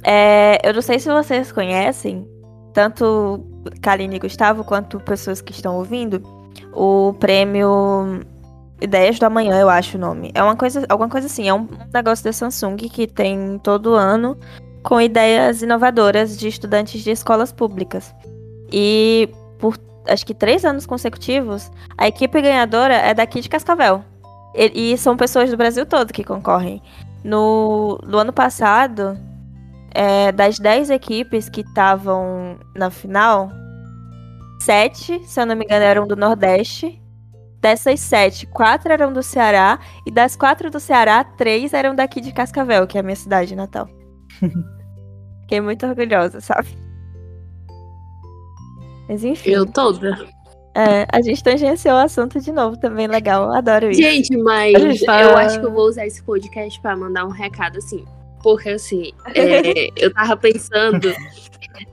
é, 0.05 0.57
eu 0.67 0.73
não 0.73 0.81
sei 0.81 0.99
se 0.99 1.11
vocês 1.11 1.51
conhecem, 1.51 2.25
tanto 2.73 3.50
Kaline 3.81 4.15
e 4.15 4.19
Gustavo, 4.19 4.63
quanto 4.63 4.99
pessoas 4.99 5.41
que 5.41 5.51
estão 5.51 5.75
ouvindo, 5.77 6.21
o 6.73 7.13
prêmio 7.19 8.21
Ideias 8.81 9.19
do 9.19 9.25
Amanhã, 9.25 9.59
eu 9.59 9.69
acho 9.69 9.97
o 9.97 9.99
nome. 9.99 10.31
É 10.33 10.41
uma 10.41 10.55
coisa, 10.55 10.85
alguma 10.89 11.07
coisa 11.07 11.27
assim, 11.27 11.47
é 11.47 11.53
um 11.53 11.67
negócio 11.93 12.25
da 12.25 12.33
Samsung 12.33 12.77
que 12.77 13.05
tem 13.05 13.59
todo 13.59 13.93
ano 13.93 14.35
com 14.81 14.99
ideias 14.99 15.61
inovadoras 15.61 16.35
de 16.35 16.47
estudantes 16.47 17.03
de 17.03 17.11
escolas 17.11 17.51
públicas. 17.51 18.13
E 18.71 19.29
por 19.59 19.77
acho 20.07 20.25
que 20.25 20.33
três 20.33 20.65
anos 20.65 20.87
consecutivos, 20.87 21.71
a 21.95 22.07
equipe 22.07 22.41
ganhadora 22.41 22.95
é 22.95 23.13
daqui 23.13 23.39
de 23.39 23.49
Cascavel. 23.49 24.03
E, 24.55 24.93
e 24.93 24.97
são 24.97 25.15
pessoas 25.15 25.51
do 25.51 25.57
Brasil 25.57 25.85
todo 25.85 26.11
que 26.11 26.23
concorrem. 26.23 26.81
No, 27.23 27.99
no 28.03 28.17
ano 28.17 28.33
passado, 28.33 29.15
é, 29.93 30.31
das 30.31 30.59
10 30.59 30.89
equipes 30.89 31.49
que 31.49 31.61
estavam 31.61 32.57
na 32.75 32.89
final, 32.89 33.51
sete, 34.61 35.21
se 35.25 35.39
eu 35.39 35.45
não 35.45 35.55
me 35.55 35.65
engano, 35.65 35.83
eram 35.83 36.07
do 36.07 36.15
Nordeste. 36.15 36.99
Dessas 37.59 37.99
sete, 37.99 38.47
quatro 38.47 38.91
eram 38.91 39.13
do 39.13 39.21
Ceará. 39.21 39.79
E 40.05 40.11
das 40.11 40.35
quatro 40.35 40.71
do 40.71 40.79
Ceará, 40.79 41.23
três 41.23 41.73
eram 41.73 41.93
daqui 41.93 42.19
de 42.19 42.31
Cascavel, 42.31 42.87
que 42.87 42.97
é 42.97 43.01
a 43.01 43.03
minha 43.03 43.15
cidade 43.15 43.55
natal. 43.55 43.87
Fiquei 45.41 45.61
muito 45.61 45.85
orgulhosa, 45.85 46.41
sabe? 46.41 46.69
Mas 49.07 49.23
enfim. 49.23 49.51
Eu 49.51 49.65
toda. 49.65 50.17
É, 50.73 51.05
a 51.11 51.21
gente 51.21 51.43
tangenciou 51.43 51.95
o 51.95 51.99
assunto 51.99 52.39
de 52.39 52.51
novo 52.51 52.77
também, 52.77 53.05
legal. 53.05 53.53
Adoro 53.53 53.91
isso. 53.91 54.01
Gente, 54.01 54.35
mas 54.37 54.73
eu 55.01 55.37
acho 55.37 55.59
que 55.59 55.65
eu 55.65 55.71
vou 55.71 55.87
usar 55.87 56.07
esse 56.07 56.23
podcast 56.23 56.79
para 56.79 56.95
mandar 56.95 57.25
um 57.25 57.31
recado 57.31 57.77
assim. 57.77 58.05
Porque, 58.41 58.69
assim, 58.69 59.11
é, 59.35 59.89
eu 59.95 60.13
tava 60.13 60.35
pensando 60.37 61.13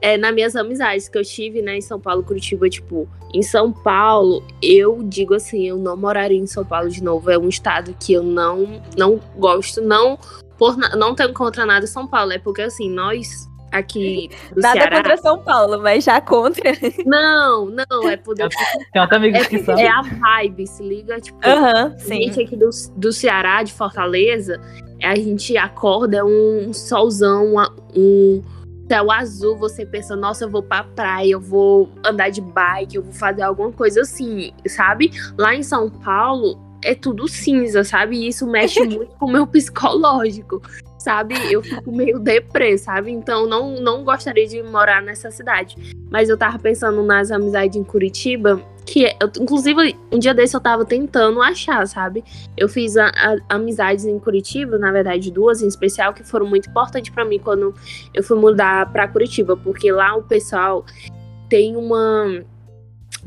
é, 0.00 0.16
nas 0.16 0.34
minhas 0.34 0.56
amizades 0.56 1.08
que 1.08 1.18
eu 1.18 1.24
tive, 1.24 1.62
né, 1.62 1.76
em 1.76 1.80
São 1.80 2.00
Paulo, 2.00 2.22
Curitiba, 2.22 2.68
tipo, 2.68 3.08
em 3.34 3.42
São 3.42 3.72
Paulo, 3.72 4.42
eu 4.62 5.02
digo 5.02 5.34
assim, 5.34 5.66
eu 5.66 5.76
não 5.76 5.96
moraria 5.96 6.38
em 6.38 6.46
São 6.46 6.64
Paulo 6.64 6.88
de 6.88 7.02
novo. 7.02 7.30
É 7.30 7.38
um 7.38 7.48
estado 7.48 7.94
que 8.00 8.12
eu 8.12 8.22
não, 8.22 8.82
não 8.96 9.20
gosto, 9.36 9.80
não 9.80 10.18
por 10.58 10.76
não 10.76 11.14
tenho 11.14 11.32
contra 11.32 11.64
nada 11.64 11.84
em 11.84 11.88
São 11.88 12.06
Paulo, 12.06 12.32
é 12.32 12.38
porque 12.38 12.62
assim, 12.62 12.90
nós 12.90 13.48
aqui 13.70 14.30
do 14.52 14.60
Nada 14.60 14.80
Ceará... 14.80 14.96
contra 14.96 15.16
São 15.18 15.38
Paulo, 15.38 15.80
mas 15.80 16.04
já 16.04 16.20
contra. 16.20 16.72
Não, 17.06 17.66
não, 17.66 18.08
é 18.08 18.16
por... 18.16 18.34
Tem 18.34 18.46
até 19.00 19.16
amigos 19.16 19.40
é, 19.40 19.44
que 19.44 19.58
são. 19.60 19.78
É 19.78 19.86
a 19.86 20.02
vibe, 20.02 20.66
se 20.66 20.82
liga, 20.82 21.20
tipo, 21.20 21.38
uhum, 21.38 21.98
gente 21.98 22.42
aqui 22.42 22.56
do, 22.56 22.70
do 22.96 23.12
Ceará, 23.12 23.62
de 23.62 23.72
Fortaleza, 23.72 24.60
a 25.02 25.14
gente 25.14 25.56
acorda, 25.56 26.24
um 26.24 26.72
solzão, 26.72 27.54
um 27.96 28.42
céu 28.88 29.10
azul, 29.10 29.56
você 29.56 29.84
pensa, 29.84 30.16
nossa, 30.16 30.44
eu 30.44 30.50
vou 30.50 30.62
pra 30.62 30.82
praia, 30.82 31.32
eu 31.32 31.40
vou 31.40 31.90
andar 32.04 32.30
de 32.30 32.40
bike, 32.40 32.96
eu 32.96 33.02
vou 33.02 33.12
fazer 33.12 33.42
alguma 33.42 33.70
coisa 33.70 34.00
assim, 34.00 34.52
sabe? 34.66 35.10
Lá 35.36 35.54
em 35.54 35.62
São 35.62 35.90
Paulo 35.90 36.58
é 36.82 36.94
tudo 36.94 37.28
cinza, 37.28 37.84
sabe? 37.84 38.16
E 38.16 38.28
isso 38.28 38.46
mexe 38.46 38.80
muito 38.86 39.14
com 39.16 39.26
o 39.26 39.30
meu 39.30 39.46
psicológico, 39.46 40.62
sabe? 40.98 41.34
Eu 41.52 41.62
fico 41.62 41.92
meio 41.92 42.18
deprê, 42.18 42.78
sabe? 42.78 43.10
Então 43.10 43.46
não, 43.46 43.80
não 43.80 44.04
gostaria 44.04 44.46
de 44.46 44.62
morar 44.62 45.02
nessa 45.02 45.30
cidade. 45.30 45.76
Mas 46.10 46.28
eu 46.28 46.36
tava 46.36 46.58
pensando 46.58 47.02
nas 47.02 47.30
amizades 47.30 47.76
em 47.76 47.84
Curitiba, 47.84 48.60
que, 48.88 49.04
eu, 49.04 49.30
inclusive, 49.38 49.94
um 50.10 50.18
dia 50.18 50.32
desse 50.32 50.56
eu 50.56 50.60
tava 50.60 50.82
tentando 50.84 51.42
achar, 51.42 51.86
sabe? 51.86 52.24
Eu 52.56 52.68
fiz 52.68 52.96
a, 52.96 53.08
a, 53.08 53.36
amizades 53.56 54.06
em 54.06 54.18
Curitiba, 54.18 54.78
na 54.78 54.90
verdade, 54.90 55.30
duas 55.30 55.60
em 55.60 55.68
especial, 55.68 56.14
que 56.14 56.24
foram 56.24 56.46
muito 56.46 56.70
importantes 56.70 57.12
para 57.12 57.24
mim 57.24 57.38
quando 57.38 57.74
eu 58.14 58.22
fui 58.22 58.38
mudar 58.38 58.90
para 58.90 59.06
Curitiba, 59.06 59.56
porque 59.56 59.92
lá 59.92 60.16
o 60.16 60.22
pessoal 60.22 60.86
tem 61.50 61.76
uma 61.76 62.42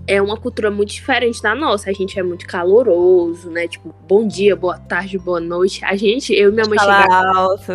é 0.07 0.19
uma 0.19 0.35
cultura 0.35 0.71
muito 0.71 0.89
diferente 0.89 1.41
da 1.43 1.53
nossa. 1.53 1.91
A 1.91 1.93
gente 1.93 2.19
é 2.19 2.23
muito 2.23 2.47
caloroso, 2.47 3.51
né? 3.51 3.67
Tipo, 3.67 3.93
bom 4.07 4.27
dia, 4.27 4.55
boa 4.55 4.79
tarde, 4.79 5.17
boa 5.19 5.39
noite. 5.39 5.85
A 5.85 5.95
gente, 5.95 6.33
eu 6.33 6.49
e 6.49 6.53
minha 6.53 6.65
mãe 6.67 6.79
chegava 6.79 7.37
alto. 7.37 7.71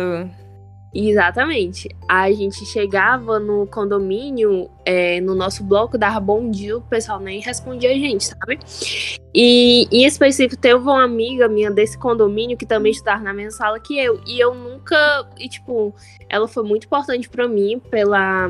Exatamente. 0.93 1.89
A 2.07 2.31
gente 2.31 2.65
chegava 2.65 3.39
no 3.39 3.67
condomínio, 3.67 4.69
é, 4.85 5.19
no 5.21 5.35
nosso 5.35 5.63
bloco, 5.63 5.97
dava 5.97 6.19
bom 6.19 6.49
dia, 6.49 6.77
o 6.77 6.81
pessoal 6.81 7.19
nem 7.19 7.39
respondia 7.39 7.91
a 7.91 7.93
gente, 7.93 8.25
sabe? 8.25 8.59
E 9.33 9.87
em 9.91 10.05
específico, 10.05 10.59
teve 10.59 10.79
uma 10.79 11.03
amiga 11.03 11.47
minha 11.47 11.69
desse 11.69 11.97
condomínio 11.97 12.57
que 12.57 12.65
também 12.65 12.91
estudava 12.91 13.21
na 13.21 13.33
mesma 13.33 13.51
sala 13.51 13.79
que 13.79 13.97
eu. 13.99 14.19
E 14.25 14.39
eu 14.39 14.55
nunca. 14.55 15.29
E, 15.37 15.47
tipo, 15.47 15.93
ela 16.29 16.47
foi 16.47 16.63
muito 16.63 16.85
importante 16.85 17.29
para 17.29 17.47
mim 17.47 17.79
pela 17.91 18.49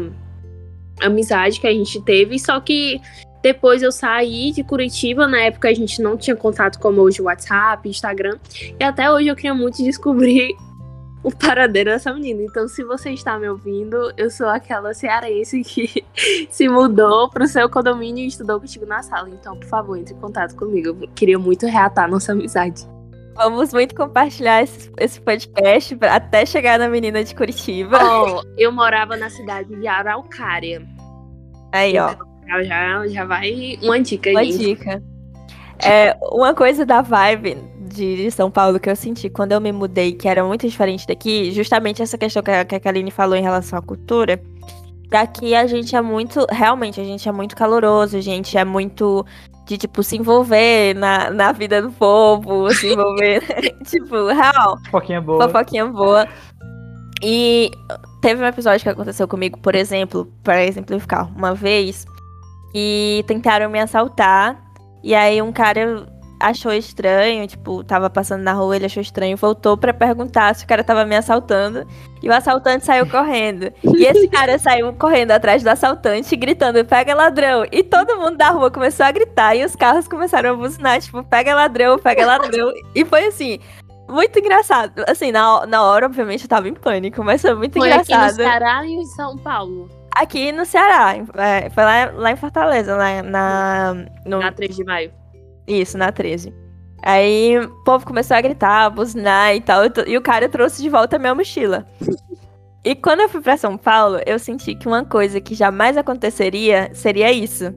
amizade 1.01 1.59
que 1.59 1.67
a 1.67 1.73
gente 1.73 2.01
teve. 2.01 2.39
Só 2.39 2.59
que 2.59 3.01
depois 3.41 3.81
eu 3.81 3.91
saí 3.91 4.51
de 4.51 4.63
Curitiba, 4.63 5.27
na 5.27 5.41
época 5.41 5.69
a 5.69 5.73
gente 5.73 6.01
não 6.01 6.17
tinha 6.17 6.35
contato 6.35 6.79
como 6.79 7.01
hoje, 7.01 7.21
WhatsApp, 7.21 7.87
Instagram. 7.87 8.37
E 8.79 8.83
até 8.83 9.11
hoje 9.11 9.27
eu 9.27 9.35
queria 9.35 9.53
muito 9.53 9.83
descobrir 9.83 10.55
o 11.23 11.31
paradeiro 11.31 11.89
dessa 11.89 12.13
menina. 12.13 12.41
Então, 12.43 12.67
se 12.67 12.83
você 12.83 13.11
está 13.11 13.37
me 13.37 13.49
ouvindo, 13.49 14.11
eu 14.17 14.29
sou 14.29 14.47
aquela 14.47 14.93
cearense 14.93 15.61
que 15.63 16.05
se 16.49 16.69
mudou 16.69 17.29
para 17.29 17.43
o 17.43 17.47
seu 17.47 17.69
condomínio 17.69 18.23
e 18.23 18.27
estudou 18.27 18.59
contigo 18.59 18.85
na 18.85 19.01
sala. 19.01 19.29
Então, 19.29 19.57
por 19.57 19.67
favor, 19.67 19.97
entre 19.97 20.13
em 20.13 20.19
contato 20.19 20.55
comigo. 20.55 20.89
Eu 21.01 21.07
queria 21.15 21.39
muito 21.39 21.65
reatar 21.65 22.09
nossa 22.09 22.31
amizade. 22.31 22.87
Vamos 23.35 23.71
muito 23.71 23.93
compartilhar 23.93 24.63
esse, 24.63 24.91
esse 24.97 25.21
podcast 25.21 25.95
até 26.01 26.43
chegar 26.45 26.79
na 26.79 26.89
menina 26.89 27.23
de 27.23 27.35
Curitiba. 27.35 27.99
Oh, 28.01 28.41
eu 28.57 28.71
morava 28.71 29.15
na 29.15 29.29
cidade 29.29 29.75
de 29.75 29.87
Araucária. 29.87 30.81
Aí, 31.71 31.99
ó. 31.99 32.15
Já, 32.63 33.07
já 33.07 33.25
vai 33.25 33.77
uma 33.83 33.99
dica, 33.99 34.31
Uma 34.31 34.43
gente. 34.43 34.57
dica. 34.57 35.03
É, 35.83 36.17
uma 36.21 36.53
coisa 36.53 36.85
da 36.85 37.01
vibe 37.01 37.57
de 37.79 38.29
São 38.31 38.51
Paulo 38.51 38.79
que 38.79 38.89
eu 38.89 38.95
senti 38.95 39.29
quando 39.29 39.51
eu 39.51 39.61
me 39.61 39.71
mudei, 39.71 40.13
que 40.13 40.27
era 40.27 40.43
muito 40.43 40.67
diferente 40.67 41.07
daqui, 41.07 41.51
justamente 41.51 42.01
essa 42.01 42.17
questão 42.17 42.43
que 42.43 42.51
a, 42.51 42.65
que 42.65 42.75
a 42.75 42.79
Kaline 42.79 43.11
falou 43.11 43.35
em 43.35 43.41
relação 43.41 43.79
à 43.79 43.81
cultura. 43.81 44.41
Daqui 45.09 45.55
a 45.55 45.65
gente 45.67 45.95
é 45.95 46.01
muito. 46.01 46.45
Realmente, 46.49 46.99
a 46.99 47.03
gente 47.03 47.27
é 47.27 47.31
muito 47.31 47.55
caloroso, 47.55 48.17
a 48.17 48.21
gente 48.21 48.57
é 48.57 48.65
muito 48.65 49.25
de, 49.65 49.77
tipo, 49.77 50.03
se 50.03 50.17
envolver 50.17 50.93
na, 50.95 51.29
na 51.29 51.51
vida 51.51 51.81
do 51.81 51.91
povo, 51.91 52.69
se 52.73 52.91
envolver. 52.91 53.41
tipo, 53.85 54.27
real. 54.27 54.77
Fofoquinha 54.85 55.21
boa. 55.21 55.43
Fofoquinha 55.43 55.85
boa. 55.85 56.27
E 57.23 57.71
teve 58.21 58.43
um 58.43 58.45
episódio 58.45 58.83
que 58.83 58.89
aconteceu 58.89 59.27
comigo, 59.27 59.57
por 59.59 59.75
exemplo, 59.75 60.31
para 60.43 60.63
exemplificar, 60.65 61.31
uma 61.35 61.53
vez, 61.53 62.05
que 62.71 63.23
tentaram 63.27 63.69
me 63.69 63.79
assaltar. 63.79 64.61
E 65.07 65.15
aí 65.15 65.41
um 65.41 65.53
cara 65.53 66.05
achou 66.37 66.73
estranho, 66.73 67.47
tipo, 67.47 67.81
tava 67.81 68.09
passando 68.09 68.43
na 68.43 68.51
rua, 68.51 68.75
ele 68.75 68.87
achou 68.87 68.99
estranho, 68.99 69.37
voltou 69.37 69.77
pra 69.77 69.93
perguntar 69.93 70.53
se 70.53 70.65
o 70.65 70.67
cara 70.67 70.83
tava 70.83 71.05
me 71.05 71.15
assaltando. 71.15 71.87
E 72.21 72.27
o 72.27 72.33
assaltante 72.33 72.83
saiu 72.83 73.07
correndo. 73.09 73.71
E 73.85 74.03
esse 74.03 74.27
cara 74.27 74.59
saiu 74.59 74.91
correndo 74.91 75.31
atrás 75.31 75.63
do 75.63 75.69
assaltante, 75.69 76.35
gritando, 76.35 76.83
pega 76.83 77.15
ladrão. 77.15 77.65
E 77.71 77.83
todo 77.83 78.17
mundo 78.17 78.35
da 78.35 78.49
rua 78.49 78.69
começou 78.69 79.05
a 79.05 79.11
gritar, 79.13 79.55
e 79.55 79.63
os 79.63 79.77
carros 79.77 80.09
começaram 80.09 80.49
a 80.49 80.53
buzinar, 80.57 80.99
tipo, 80.99 81.23
pega 81.23 81.55
ladrão, 81.55 81.97
pega 81.97 82.25
ladrão. 82.25 82.73
E 82.93 83.05
foi 83.05 83.27
assim, 83.27 83.59
muito 84.09 84.37
engraçado. 84.37 85.05
Assim, 85.07 85.31
na, 85.31 85.65
na 85.65 85.83
hora, 85.83 86.05
obviamente, 86.05 86.43
eu 86.43 86.49
tava 86.49 86.67
em 86.67 86.73
pânico, 86.73 87.23
mas 87.23 87.41
foi 87.41 87.55
muito 87.55 87.79
Foi 87.79 87.93
aqui 87.93 88.11
no 88.11 88.17
engraçado. 88.17 88.35
Ceará 88.35 88.85
e 88.85 88.91
em 88.91 89.05
São 89.05 89.37
Paulo. 89.37 89.87
Aqui 90.19 90.51
no 90.51 90.65
Ceará, 90.65 91.15
é, 91.35 91.69
foi 91.69 91.83
lá, 91.83 92.11
lá 92.11 92.31
em 92.31 92.35
Fortaleza, 92.35 92.95
lá 92.95 93.21
na, 93.21 93.93
no, 94.25 94.39
Na 94.39 94.51
3 94.51 94.75
de 94.75 94.83
maio. 94.83 95.11
isso, 95.67 95.95
na 95.95 96.11
13. 96.11 96.51
Aí 97.03 97.59
o 97.59 97.69
povo 97.83 98.03
começou 98.03 98.35
a 98.35 98.41
gritar, 98.41 98.89
buzinar 98.89 99.55
e 99.55 99.61
tal. 99.61 99.83
e 100.07 100.17
o 100.17 100.21
cara 100.21 100.49
trouxe 100.49 100.81
de 100.81 100.89
volta 100.89 101.17
a 101.17 101.19
minha 101.19 101.35
mochila. 101.35 101.85
E 102.83 102.95
quando 102.95 103.19
eu 103.19 103.29
fui 103.29 103.41
pra 103.41 103.57
São 103.57 103.77
Paulo, 103.77 104.19
eu 104.25 104.39
senti 104.39 104.73
que 104.73 104.87
uma 104.87 105.05
coisa 105.05 105.39
que 105.39 105.53
jamais 105.53 105.95
aconteceria 105.97 106.89
seria 106.93 107.31
isso. 107.31 107.71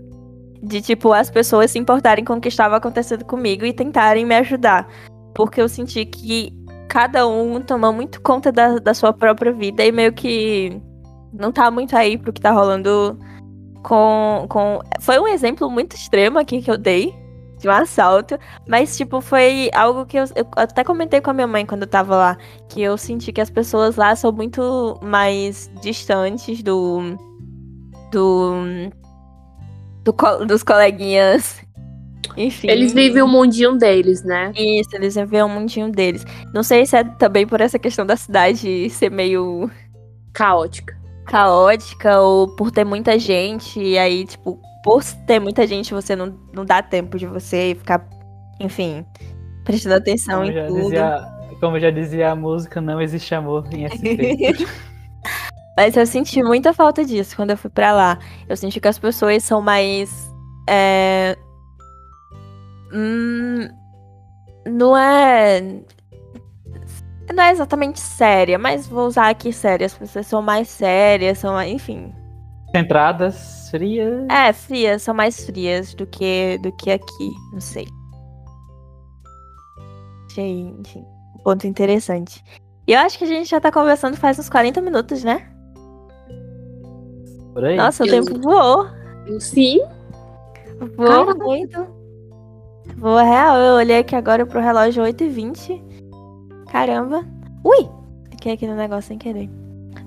De, 0.62 0.80
tipo, 0.80 1.12
as 1.12 1.30
pessoas 1.30 1.70
se 1.70 1.78
importarem 1.78 2.24
com 2.24 2.34
o 2.34 2.40
que 2.40 2.48
estava 2.48 2.76
acontecendo 2.76 3.24
comigo 3.24 3.66
e 3.66 3.72
tentarem 3.72 4.24
me 4.24 4.36
ajudar. 4.36 4.88
Porque 5.34 5.60
eu 5.60 5.68
senti 5.68 6.06
que 6.06 6.52
cada 6.88 7.26
um 7.26 7.60
toma 7.60 7.92
muito 7.92 8.20
conta 8.22 8.50
da, 8.50 8.78
da 8.78 8.94
sua 8.94 9.12
própria 9.12 9.52
vida 9.52 9.84
e 9.84 9.92
meio 9.92 10.12
que 10.12 10.80
não 11.32 11.52
tá 11.52 11.70
muito 11.70 11.96
aí 11.96 12.18
pro 12.18 12.32
que 12.32 12.40
tá 12.40 12.50
rolando 12.50 13.18
com, 13.82 14.46
com. 14.48 14.80
Foi 15.00 15.18
um 15.18 15.26
exemplo 15.26 15.70
muito 15.70 15.96
extremo 15.96 16.38
aqui 16.38 16.60
que 16.62 16.70
eu 16.70 16.78
dei 16.78 17.14
de 17.58 17.68
um 17.68 17.72
assalto, 17.72 18.38
mas 18.66 18.96
tipo, 18.96 19.20
foi 19.20 19.70
algo 19.74 20.06
que 20.06 20.18
eu, 20.18 20.24
eu 20.34 20.46
até 20.56 20.82
comentei 20.82 21.20
com 21.20 21.30
a 21.30 21.34
minha 21.34 21.46
mãe 21.46 21.66
quando 21.66 21.82
eu 21.82 21.88
tava 21.88 22.16
lá, 22.16 22.38
que 22.68 22.80
eu 22.80 22.96
senti 22.96 23.32
que 23.32 23.40
as 23.40 23.50
pessoas 23.50 23.96
lá 23.96 24.16
são 24.16 24.32
muito 24.32 24.98
mais 25.02 25.70
distantes 25.82 26.62
do 26.62 27.16
do, 28.10 28.52
do 30.02 30.46
dos 30.46 30.62
coleguinhas. 30.62 31.60
Enfim. 32.36 32.68
Eles 32.68 32.92
vivem 32.92 33.22
o 33.22 33.28
mundinho 33.28 33.76
deles, 33.76 34.22
né? 34.22 34.52
Isso, 34.56 34.90
eles 34.94 35.16
vivem 35.16 35.42
um 35.42 35.48
mundinho 35.48 35.90
deles. 35.90 36.24
Não 36.54 36.62
sei 36.62 36.86
se 36.86 36.96
é 36.96 37.04
também 37.04 37.46
por 37.46 37.60
essa 37.60 37.78
questão 37.78 38.06
da 38.06 38.16
cidade 38.16 38.88
ser 38.88 39.10
meio 39.10 39.70
Caótica. 40.32 40.99
Caótica 41.30 42.20
ou 42.20 42.48
por 42.56 42.72
ter 42.72 42.84
muita 42.84 43.16
gente, 43.16 43.80
e 43.80 43.96
aí, 43.96 44.26
tipo, 44.26 44.60
por 44.82 45.02
ter 45.26 45.38
muita 45.38 45.64
gente, 45.64 45.94
você 45.94 46.16
não, 46.16 46.36
não 46.52 46.64
dá 46.64 46.82
tempo 46.82 47.16
de 47.16 47.26
você 47.26 47.76
ficar, 47.78 48.04
enfim, 48.58 49.06
prestando 49.64 49.94
atenção 49.94 50.40
Como 50.40 50.50
em 50.50 50.66
tudo. 50.66 50.80
dizia, 50.82 51.28
como 51.60 51.78
já 51.78 51.90
dizia 51.90 52.32
a 52.32 52.34
música, 52.34 52.80
não 52.80 53.00
existe 53.00 53.32
amor 53.32 53.64
em 53.72 53.86
SP. 53.86 54.66
Mas 55.78 55.96
eu 55.96 56.04
senti 56.04 56.42
muita 56.42 56.74
falta 56.74 57.04
disso 57.04 57.36
quando 57.36 57.50
eu 57.50 57.56
fui 57.56 57.70
pra 57.70 57.92
lá. 57.92 58.18
Eu 58.48 58.56
senti 58.56 58.80
que 58.80 58.88
as 58.88 58.98
pessoas 58.98 59.44
são 59.44 59.62
mais. 59.62 60.28
É... 60.68 61.38
hum, 62.92 63.68
não 64.66 64.96
é. 64.96 65.62
Não 67.34 67.42
é 67.44 67.52
exatamente 67.52 68.00
séria, 68.00 68.58
mas 68.58 68.86
vou 68.88 69.06
usar 69.06 69.28
aqui 69.30 69.52
séria. 69.52 69.86
As 69.86 69.94
pessoas 69.94 70.26
são 70.26 70.42
mais 70.42 70.68
sérias, 70.68 71.38
são. 71.38 71.52
mais- 71.54 71.70
Enfim. 71.72 72.12
Centradas, 72.74 73.68
frias. 73.70 74.26
É, 74.30 74.52
frias, 74.52 75.02
são 75.02 75.14
mais 75.14 75.44
frias 75.44 75.92
do 75.94 76.06
que, 76.06 76.58
do 76.58 76.70
que 76.72 76.90
aqui. 76.90 77.30
Não 77.52 77.60
sei. 77.60 77.86
Achei, 80.30 80.60
enfim, 80.78 81.04
um 81.36 81.42
ponto 81.42 81.66
interessante. 81.66 82.42
E 82.86 82.92
eu 82.92 83.00
acho 83.00 83.18
que 83.18 83.24
a 83.24 83.26
gente 83.26 83.48
já 83.50 83.60
tá 83.60 83.70
conversando 83.72 84.16
faz 84.16 84.38
uns 84.38 84.48
40 84.48 84.80
minutos, 84.80 85.24
né? 85.24 85.48
Por 87.52 87.64
aí. 87.64 87.76
Nossa, 87.76 88.04
o 88.04 88.06
Eu- 88.06 88.24
tempo 88.24 88.40
voou. 88.40 88.86
Sim. 89.40 89.80
Voou 90.96 91.36
muito. 91.36 91.86
Voou 92.96 93.18
real. 93.18 93.56
Eu 93.56 93.74
olhei 93.74 93.98
aqui 93.98 94.14
agora 94.14 94.46
pro 94.46 94.60
relógio 94.60 95.02
8h20. 95.02 95.82
Caramba. 96.70 97.24
Ui! 97.64 97.88
Fiquei 98.30 98.52
aqui 98.52 98.66
no 98.66 98.74
negócio 98.74 99.08
sem 99.08 99.18
querer. 99.18 99.50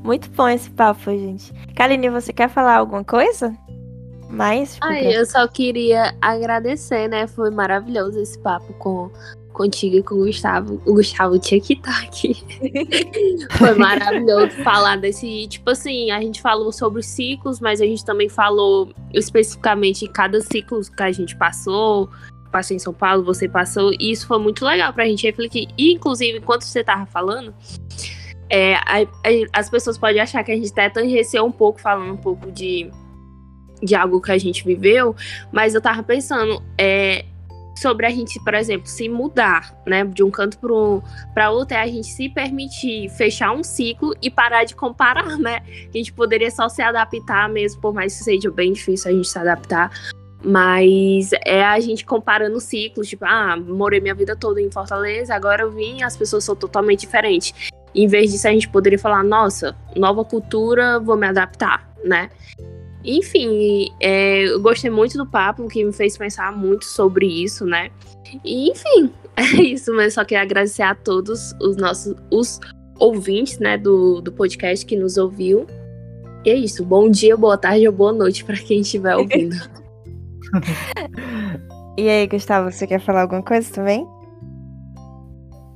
Muito 0.03 0.29
bom 0.31 0.47
esse 0.47 0.69
papo, 0.71 1.11
gente. 1.11 1.53
Kaline, 1.75 2.09
você 2.09 2.33
quer 2.33 2.49
falar 2.49 2.77
alguma 2.77 3.03
coisa? 3.03 3.55
Mais? 4.29 4.77
Ai, 4.81 5.15
eu 5.15 5.25
só 5.25 5.47
queria 5.47 6.15
agradecer, 6.19 7.07
né? 7.07 7.27
Foi 7.27 7.51
maravilhoso 7.51 8.19
esse 8.19 8.39
papo 8.39 8.73
com 8.73 9.11
contigo 9.53 9.97
e 9.97 10.03
com 10.03 10.15
o 10.15 10.25
Gustavo. 10.25 10.81
O 10.85 10.93
Gustavo 10.95 11.39
tinha 11.39 11.61
que 11.61 11.73
estar 11.73 12.03
aqui. 12.03 12.35
Foi 13.57 13.75
maravilhoso 13.75 14.51
falar 14.63 14.97
desse. 14.97 15.47
Tipo 15.47 15.69
assim, 15.69 16.11
a 16.11 16.19
gente 16.19 16.41
falou 16.41 16.71
sobre 16.71 16.99
os 16.99 17.05
ciclos, 17.05 17.59
mas 17.61 17.79
a 17.79 17.85
gente 17.85 18.03
também 18.03 18.27
falou 18.27 18.91
especificamente 19.13 20.05
em 20.05 20.11
cada 20.11 20.41
ciclo 20.41 20.81
que 20.81 21.03
a 21.03 21.11
gente 21.11 21.35
passou. 21.35 22.09
Passei 22.53 22.77
em 22.77 22.79
São 22.79 22.93
Paulo, 22.93 23.23
você 23.23 23.49
passou, 23.49 23.91
e 23.99 24.11
isso 24.11 24.27
foi 24.27 24.37
muito 24.37 24.63
legal 24.63 24.93
pra 24.93 25.05
gente 25.05 25.25
refletir. 25.25 25.67
E, 25.75 25.91
inclusive, 25.91 26.37
enquanto 26.37 26.61
você 26.61 26.83
tava 26.83 27.07
falando, 27.07 27.51
é, 28.47 28.75
a- 28.75 29.01
a- 29.01 29.59
as 29.59 29.71
pessoas 29.71 29.97
podem 29.97 30.21
achar 30.21 30.43
que 30.43 30.51
a 30.51 30.55
gente 30.55 30.71
até 30.71 30.87
tangenciou 30.87 31.47
um 31.47 31.51
pouco, 31.51 31.81
falando 31.81 32.13
um 32.13 32.17
pouco 32.17 32.51
de, 32.51 32.91
de 33.81 33.95
algo 33.95 34.21
que 34.21 34.31
a 34.31 34.37
gente 34.37 34.63
viveu, 34.63 35.15
mas 35.51 35.73
eu 35.73 35.81
tava 35.81 36.03
pensando, 36.03 36.61
é, 36.77 37.25
sobre 37.75 38.05
a 38.05 38.09
gente, 38.11 38.39
por 38.43 38.53
exemplo, 38.53 38.85
se 38.87 39.09
mudar, 39.09 39.75
né, 39.87 40.05
de 40.05 40.23
um 40.23 40.29
canto 40.29 40.59
para 41.33 41.49
outro, 41.49 41.75
é 41.75 41.81
a 41.81 41.87
gente 41.87 42.05
se 42.07 42.29
permitir 42.29 43.09
fechar 43.09 43.51
um 43.51 43.63
ciclo 43.63 44.13
e 44.21 44.29
parar 44.29 44.63
de 44.63 44.75
comparar, 44.75 45.39
né? 45.39 45.63
A 45.91 45.97
gente 45.97 46.13
poderia 46.13 46.51
só 46.51 46.69
se 46.69 46.83
adaptar 46.83 47.49
mesmo, 47.49 47.81
por 47.81 47.91
mais 47.91 48.15
que 48.15 48.23
seja 48.23 48.51
bem 48.51 48.73
difícil 48.73 49.09
a 49.09 49.13
gente 49.13 49.27
se 49.27 49.39
adaptar, 49.39 49.91
Mas 50.43 51.29
é 51.45 51.63
a 51.63 51.79
gente 51.79 52.05
comparando 52.05 52.59
ciclos, 52.59 53.07
tipo, 53.07 53.23
ah, 53.23 53.55
morei 53.55 54.01
minha 54.01 54.13
vida 54.13 54.35
toda 54.35 54.61
em 54.61 54.69
Fortaleza, 54.69 55.33
agora 55.33 55.63
eu 55.63 55.71
vim 55.71 56.03
as 56.03 56.17
pessoas 56.17 56.43
são 56.43 56.55
totalmente 56.55 57.01
diferentes. 57.01 57.53
Em 57.95 58.07
vez 58.07 58.31
disso, 58.31 58.47
a 58.47 58.51
gente 58.51 58.67
poderia 58.67 58.99
falar, 58.99 59.23
nossa, 59.23 59.75
nova 59.95 60.25
cultura, 60.25 60.99
vou 60.99 61.15
me 61.15 61.27
adaptar, 61.27 61.89
né? 62.03 62.29
Enfim, 63.05 63.89
é, 63.99 64.45
eu 64.45 64.61
gostei 64.61 64.89
muito 64.89 65.17
do 65.17 65.25
papo, 65.25 65.67
que 65.67 65.83
me 65.83 65.93
fez 65.93 66.17
pensar 66.17 66.51
muito 66.51 66.85
sobre 66.85 67.25
isso, 67.25 67.65
né? 67.65 67.89
E, 68.43 68.71
enfim, 68.71 69.13
é 69.37 69.61
isso, 69.61 69.93
mas 69.93 70.15
só 70.15 70.25
queria 70.25 70.43
agradecer 70.43 70.83
a 70.83 70.95
todos 70.95 71.53
os 71.61 71.77
nossos 71.77 72.15
os 72.31 72.59
ouvintes, 72.99 73.59
né, 73.59 73.77
do, 73.77 74.21
do 74.21 74.31
podcast 74.31 74.85
que 74.85 74.95
nos 74.95 75.17
ouviu. 75.17 75.67
E 76.45 76.49
é 76.49 76.55
isso. 76.55 76.83
Bom 76.83 77.09
dia, 77.09 77.37
boa 77.37 77.57
tarde 77.57 77.87
ou 77.87 77.93
boa 77.93 78.11
noite 78.11 78.43
para 78.43 78.57
quem 78.57 78.81
estiver 78.81 79.15
ouvindo. 79.15 79.55
e 81.97 82.09
aí, 82.09 82.27
Gustavo, 82.27 82.71
você 82.71 82.87
quer 82.87 82.99
falar 82.99 83.21
alguma 83.23 83.43
coisa 83.43 83.71
também? 83.73 84.07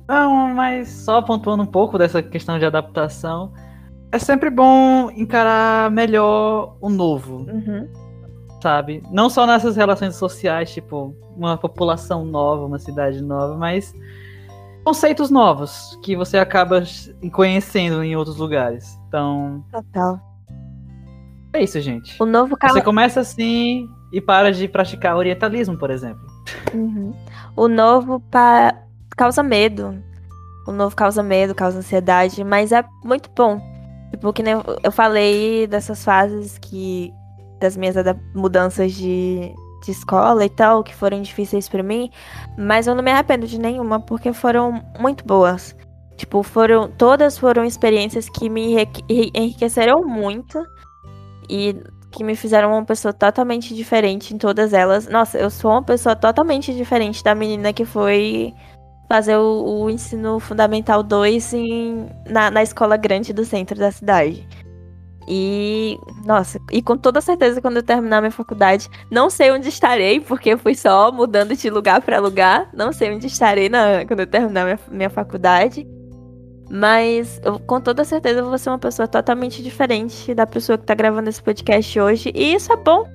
Não, 0.08 0.54
mas 0.54 0.88
só 0.88 1.20
pontuando 1.20 1.62
um 1.62 1.66
pouco 1.66 1.98
dessa 1.98 2.22
questão 2.22 2.58
de 2.58 2.64
adaptação. 2.64 3.52
É 4.10 4.18
sempre 4.18 4.48
bom 4.48 5.10
encarar 5.10 5.90
melhor 5.90 6.76
o 6.80 6.88
novo. 6.88 7.46
Uhum. 7.50 7.86
Sabe? 8.62 9.02
Não 9.10 9.28
só 9.28 9.46
nessas 9.46 9.76
relações 9.76 10.16
sociais, 10.16 10.72
tipo, 10.72 11.14
uma 11.36 11.58
população 11.58 12.24
nova, 12.24 12.64
uma 12.64 12.78
cidade 12.78 13.22
nova, 13.22 13.56
mas 13.56 13.94
conceitos 14.82 15.30
novos 15.30 15.98
que 16.02 16.16
você 16.16 16.38
acaba 16.38 16.82
conhecendo 17.32 18.02
em 18.02 18.16
outros 18.16 18.38
lugares. 18.38 18.98
Então. 19.06 19.62
Total. 19.70 20.18
É 21.52 21.62
isso, 21.62 21.78
gente. 21.80 22.20
O 22.20 22.26
novo 22.26 22.56
Você 22.60 22.80
começa 22.80 23.20
assim 23.20 23.88
e 24.12 24.20
para 24.20 24.52
de 24.52 24.66
praticar 24.68 25.16
orientalismo, 25.16 25.76
por 25.76 25.90
exemplo. 25.90 26.26
Uhum. 26.74 27.14
O 27.54 27.68
novo 27.68 28.20
pa... 28.20 28.74
causa 29.16 29.42
medo. 29.42 30.02
O 30.66 30.72
novo 30.72 30.94
causa 30.94 31.22
medo, 31.22 31.54
causa 31.54 31.78
ansiedade, 31.78 32.42
mas 32.44 32.72
é 32.72 32.84
muito 33.04 33.30
bom. 33.34 33.60
Tipo, 34.10 34.32
que 34.32 34.42
nem 34.42 34.54
eu 34.82 34.92
falei 34.92 35.66
dessas 35.66 36.04
fases 36.04 36.58
que. 36.58 37.12
das 37.60 37.76
minhas 37.76 37.96
mudanças 38.34 38.92
de, 38.92 39.52
de 39.84 39.90
escola 39.90 40.44
e 40.44 40.48
tal, 40.48 40.82
que 40.82 40.94
foram 40.94 41.20
difíceis 41.20 41.68
para 41.68 41.82
mim, 41.82 42.10
mas 42.56 42.86
eu 42.86 42.94
não 42.94 43.02
me 43.02 43.10
arrependo 43.10 43.46
de 43.46 43.58
nenhuma, 43.58 44.00
porque 44.00 44.32
foram 44.32 44.82
muito 44.98 45.24
boas. 45.24 45.76
Tipo, 46.16 46.42
foram. 46.42 46.88
Todas 46.88 47.38
foram 47.38 47.64
experiências 47.64 48.28
que 48.28 48.48
me 48.48 48.74
enriqueceram 49.08 50.02
muito 50.04 50.62
e 51.48 51.76
que 52.10 52.24
me 52.24 52.34
fizeram 52.34 52.72
uma 52.72 52.84
pessoa 52.84 53.12
totalmente 53.12 53.74
diferente 53.74 54.34
em 54.34 54.38
todas 54.38 54.72
elas. 54.72 55.06
Nossa, 55.08 55.38
eu 55.38 55.50
sou 55.50 55.70
uma 55.70 55.82
pessoa 55.82 56.16
totalmente 56.16 56.74
diferente 56.74 57.22
da 57.22 57.34
menina 57.34 57.72
que 57.72 57.84
foi 57.84 58.54
fazer 59.08 59.36
o, 59.36 59.82
o 59.84 59.90
ensino 59.90 60.38
fundamental 60.38 61.02
2 61.02 61.54
em, 61.54 62.08
na, 62.28 62.50
na 62.50 62.62
escola 62.62 62.96
grande 62.96 63.32
do 63.32 63.44
centro 63.44 63.78
da 63.78 63.90
cidade. 63.90 64.46
E, 65.30 65.98
nossa, 66.24 66.58
e 66.72 66.80
com 66.80 66.96
toda 66.96 67.20
certeza, 67.20 67.60
quando 67.60 67.76
eu 67.76 67.82
terminar 67.82 68.22
minha 68.22 68.30
faculdade, 68.30 68.88
não 69.10 69.28
sei 69.28 69.50
onde 69.50 69.68
estarei, 69.68 70.20
porque 70.20 70.50
eu 70.50 70.58
fui 70.58 70.74
só 70.74 71.12
mudando 71.12 71.54
de 71.54 71.68
lugar 71.68 72.00
para 72.00 72.18
lugar. 72.18 72.70
Não 72.72 72.92
sei 72.92 73.14
onde 73.14 73.26
estarei 73.26 73.68
na, 73.68 74.06
quando 74.06 74.20
eu 74.20 74.26
terminar 74.26 74.64
minha, 74.64 74.80
minha 74.90 75.10
faculdade. 75.10 75.86
Mas 76.70 77.40
eu, 77.42 77.58
com 77.58 77.80
toda 77.80 78.04
certeza 78.04 78.40
eu 78.40 78.48
vou 78.48 78.58
ser 78.58 78.70
uma 78.70 78.78
pessoa 78.78 79.08
totalmente 79.08 79.62
diferente 79.62 80.34
da 80.34 80.46
pessoa 80.46 80.76
que 80.76 80.84
tá 80.84 80.94
gravando 80.94 81.28
esse 81.28 81.42
podcast 81.42 81.98
hoje. 81.98 82.30
E 82.34 82.54
isso 82.54 82.72
é 82.72 82.76
bom. 82.76 83.06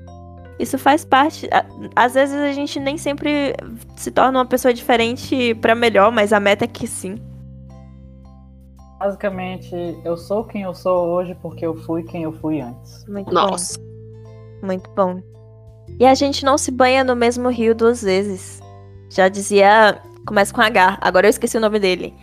Isso 0.57 0.77
faz 0.77 1.05
parte. 1.05 1.47
Às 1.95 2.13
vezes 2.15 2.35
a 2.35 2.51
gente 2.51 2.79
nem 2.79 2.97
sempre 2.97 3.55
se 3.95 4.11
torna 4.11 4.39
uma 4.39 4.45
pessoa 4.45 4.73
diferente 4.73 5.53
para 5.55 5.75
melhor, 5.75 6.11
mas 6.11 6.33
a 6.33 6.39
meta 6.39 6.65
é 6.65 6.67
que 6.67 6.87
sim. 6.87 7.15
Basicamente, 8.99 9.75
eu 10.05 10.15
sou 10.15 10.45
quem 10.45 10.61
eu 10.61 10.73
sou 10.73 11.09
hoje 11.09 11.35
porque 11.41 11.65
eu 11.65 11.75
fui 11.75 12.03
quem 12.03 12.23
eu 12.23 12.31
fui 12.31 12.61
antes. 12.61 13.05
Muito 13.07 13.33
Nossa. 13.33 13.77
bom. 13.77 14.67
Muito 14.67 14.89
bom. 14.91 15.21
E 15.99 16.05
a 16.05 16.15
gente 16.15 16.45
não 16.45 16.57
se 16.57 16.71
banha 16.71 17.03
no 17.03 17.15
mesmo 17.15 17.49
rio 17.49 17.75
duas 17.75 18.01
vezes. 18.01 18.61
Já 19.09 19.27
dizia. 19.27 20.01
Começa 20.25 20.53
com 20.53 20.61
H, 20.61 20.99
agora 21.01 21.27
eu 21.27 21.29
esqueci 21.29 21.57
o 21.57 21.59
nome 21.59 21.79
dele. 21.79 22.13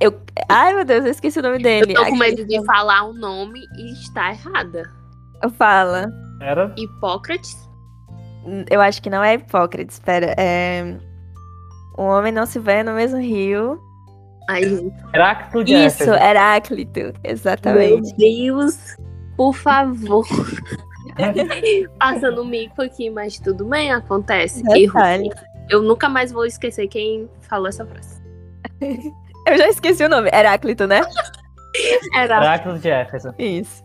Eu... 0.00 0.20
Ai, 0.48 0.74
meu 0.74 0.84
Deus, 0.84 1.04
eu 1.04 1.10
esqueci 1.10 1.38
o 1.38 1.42
nome 1.42 1.58
dele. 1.58 1.92
Eu 1.92 1.96
tô 1.96 2.10
com 2.10 2.16
medo 2.16 2.44
de 2.44 2.64
falar 2.64 3.04
o 3.04 3.12
nome 3.12 3.60
e 3.78 3.92
estar 3.92 4.32
errada. 4.32 4.90
Fala. 5.56 6.10
Era? 6.40 6.72
Hipócrates? 6.76 7.56
Eu 8.70 8.80
acho 8.80 9.02
que 9.02 9.10
não 9.10 9.22
é 9.24 9.34
Hipócrates, 9.34 9.96
espera. 9.96 10.34
É... 10.38 10.96
O 11.96 12.02
homem 12.02 12.32
não 12.32 12.44
se 12.44 12.58
vê 12.58 12.82
no 12.82 12.92
mesmo 12.92 13.18
rio. 13.18 13.80
Ai, 14.48 14.62
Heráclito 15.14 15.64
de 15.64 15.74
Isso, 15.74 16.02
Éfeso. 16.02 16.12
Heráclito, 16.12 17.00
exatamente. 17.24 18.14
Meu 18.16 18.54
Deus, 18.56 18.96
por 19.36 19.54
favor. 19.54 20.24
Passando 21.98 22.44
mico 22.44 22.82
aqui, 22.82 23.10
mas 23.10 23.38
tudo 23.38 23.64
bem, 23.64 23.92
acontece. 23.92 24.62
Erro. 24.76 24.98
Eu 25.68 25.82
nunca 25.82 26.08
mais 26.08 26.30
vou 26.30 26.46
esquecer 26.46 26.86
quem 26.86 27.28
falou 27.40 27.66
essa 27.66 27.84
frase. 27.84 28.22
Eu 29.46 29.56
já 29.56 29.68
esqueci 29.68 30.04
o 30.04 30.08
nome. 30.08 30.28
Heráclito, 30.32 30.86
né? 30.86 31.00
Heráclito 32.14 32.78
de 32.78 32.88
Éfeso. 32.88 33.34
Isso. 33.38 33.84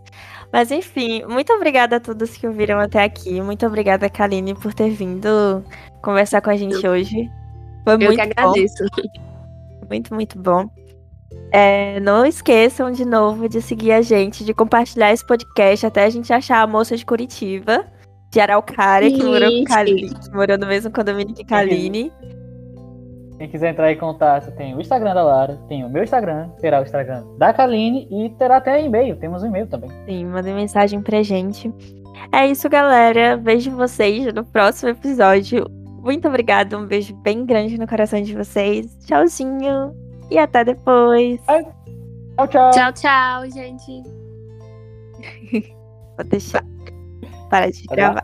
Mas 0.52 0.70
enfim, 0.70 1.24
muito 1.26 1.54
obrigada 1.54 1.96
a 1.96 2.00
todos 2.00 2.36
que 2.36 2.46
ouviram 2.46 2.80
até 2.80 3.04
aqui. 3.04 3.42
Muito 3.42 3.66
obrigada, 3.66 4.10
Kaline, 4.10 4.54
por 4.54 4.74
ter 4.74 4.90
vindo 4.90 5.64
conversar 6.02 6.42
com 6.42 6.50
a 6.50 6.58
gente 6.58 6.86
hoje. 6.86 7.30
Foi 7.86 7.94
Eu 7.94 8.00
muito 8.00 8.16
que 8.16 8.22
agradeço. 8.22 8.84
Bom. 8.84 9.88
Muito, 9.90 10.14
muito 10.14 10.40
bom. 10.40 10.70
É, 11.54 12.00
não 12.00 12.26
esqueçam 12.26 12.92
de 12.92 13.06
novo 13.06 13.48
de 13.48 13.62
seguir 13.62 13.92
a 13.94 14.02
gente, 14.02 14.44
de 14.44 14.54
compartilhar 14.54 15.12
esse 15.12 15.26
podcast 15.26 15.86
até 15.86 16.06
a 16.06 16.10
gente 16.10 16.32
achar 16.32 16.62
a 16.62 16.68
moça 16.68 16.96
de 16.96 17.06
Curitiba, 17.06 17.86
de 18.30 18.40
Araucária, 18.40 19.10
que 19.10 19.24
morou, 19.24 19.50
com 19.50 19.64
Kaline, 19.66 20.10
que 20.10 20.32
morou 20.32 20.58
no 20.58 20.68
mesmo 20.68 20.92
condomínio 20.92 21.34
que 21.34 21.44
Kaline. 21.44 22.12
Quem 23.42 23.50
quiser 23.50 23.72
entrar 23.72 23.92
em 23.92 23.98
contato, 23.98 24.52
tem 24.52 24.76
o 24.76 24.80
Instagram 24.80 25.16
da 25.16 25.24
Lara, 25.24 25.60
tem 25.68 25.84
o 25.84 25.90
meu 25.90 26.04
Instagram, 26.04 26.50
terá 26.60 26.80
o 26.80 26.84
Instagram 26.84 27.24
da 27.40 27.52
Kaline 27.52 28.08
e 28.12 28.30
terá 28.38 28.58
até 28.58 28.80
e-mail. 28.86 29.16
Temos 29.16 29.42
um 29.42 29.48
e-mail 29.48 29.66
também. 29.66 29.90
Sim, 30.06 30.26
mandem 30.28 30.54
mensagem 30.54 31.02
pra 31.02 31.24
gente. 31.24 31.74
É 32.32 32.46
isso, 32.46 32.70
galera. 32.70 33.38
Vejo 33.38 33.72
vocês 33.72 34.32
no 34.32 34.46
próximo 34.46 34.92
episódio. 34.92 35.66
Muito 36.04 36.28
obrigada. 36.28 36.78
Um 36.78 36.86
beijo 36.86 37.16
bem 37.16 37.44
grande 37.44 37.80
no 37.80 37.88
coração 37.88 38.22
de 38.22 38.38
vocês. 38.38 38.96
Tchauzinho. 39.08 39.92
E 40.30 40.38
até 40.38 40.64
depois. 40.64 41.42
Tchau, 41.42 42.48
tchau. 42.48 42.70
Tchau, 42.70 42.94
tchau, 42.94 43.50
gente. 43.50 44.04
Vou 46.16 46.26
deixar. 46.26 46.64
Para 47.50 47.72
de 47.72 47.88
gravar. 47.88 48.24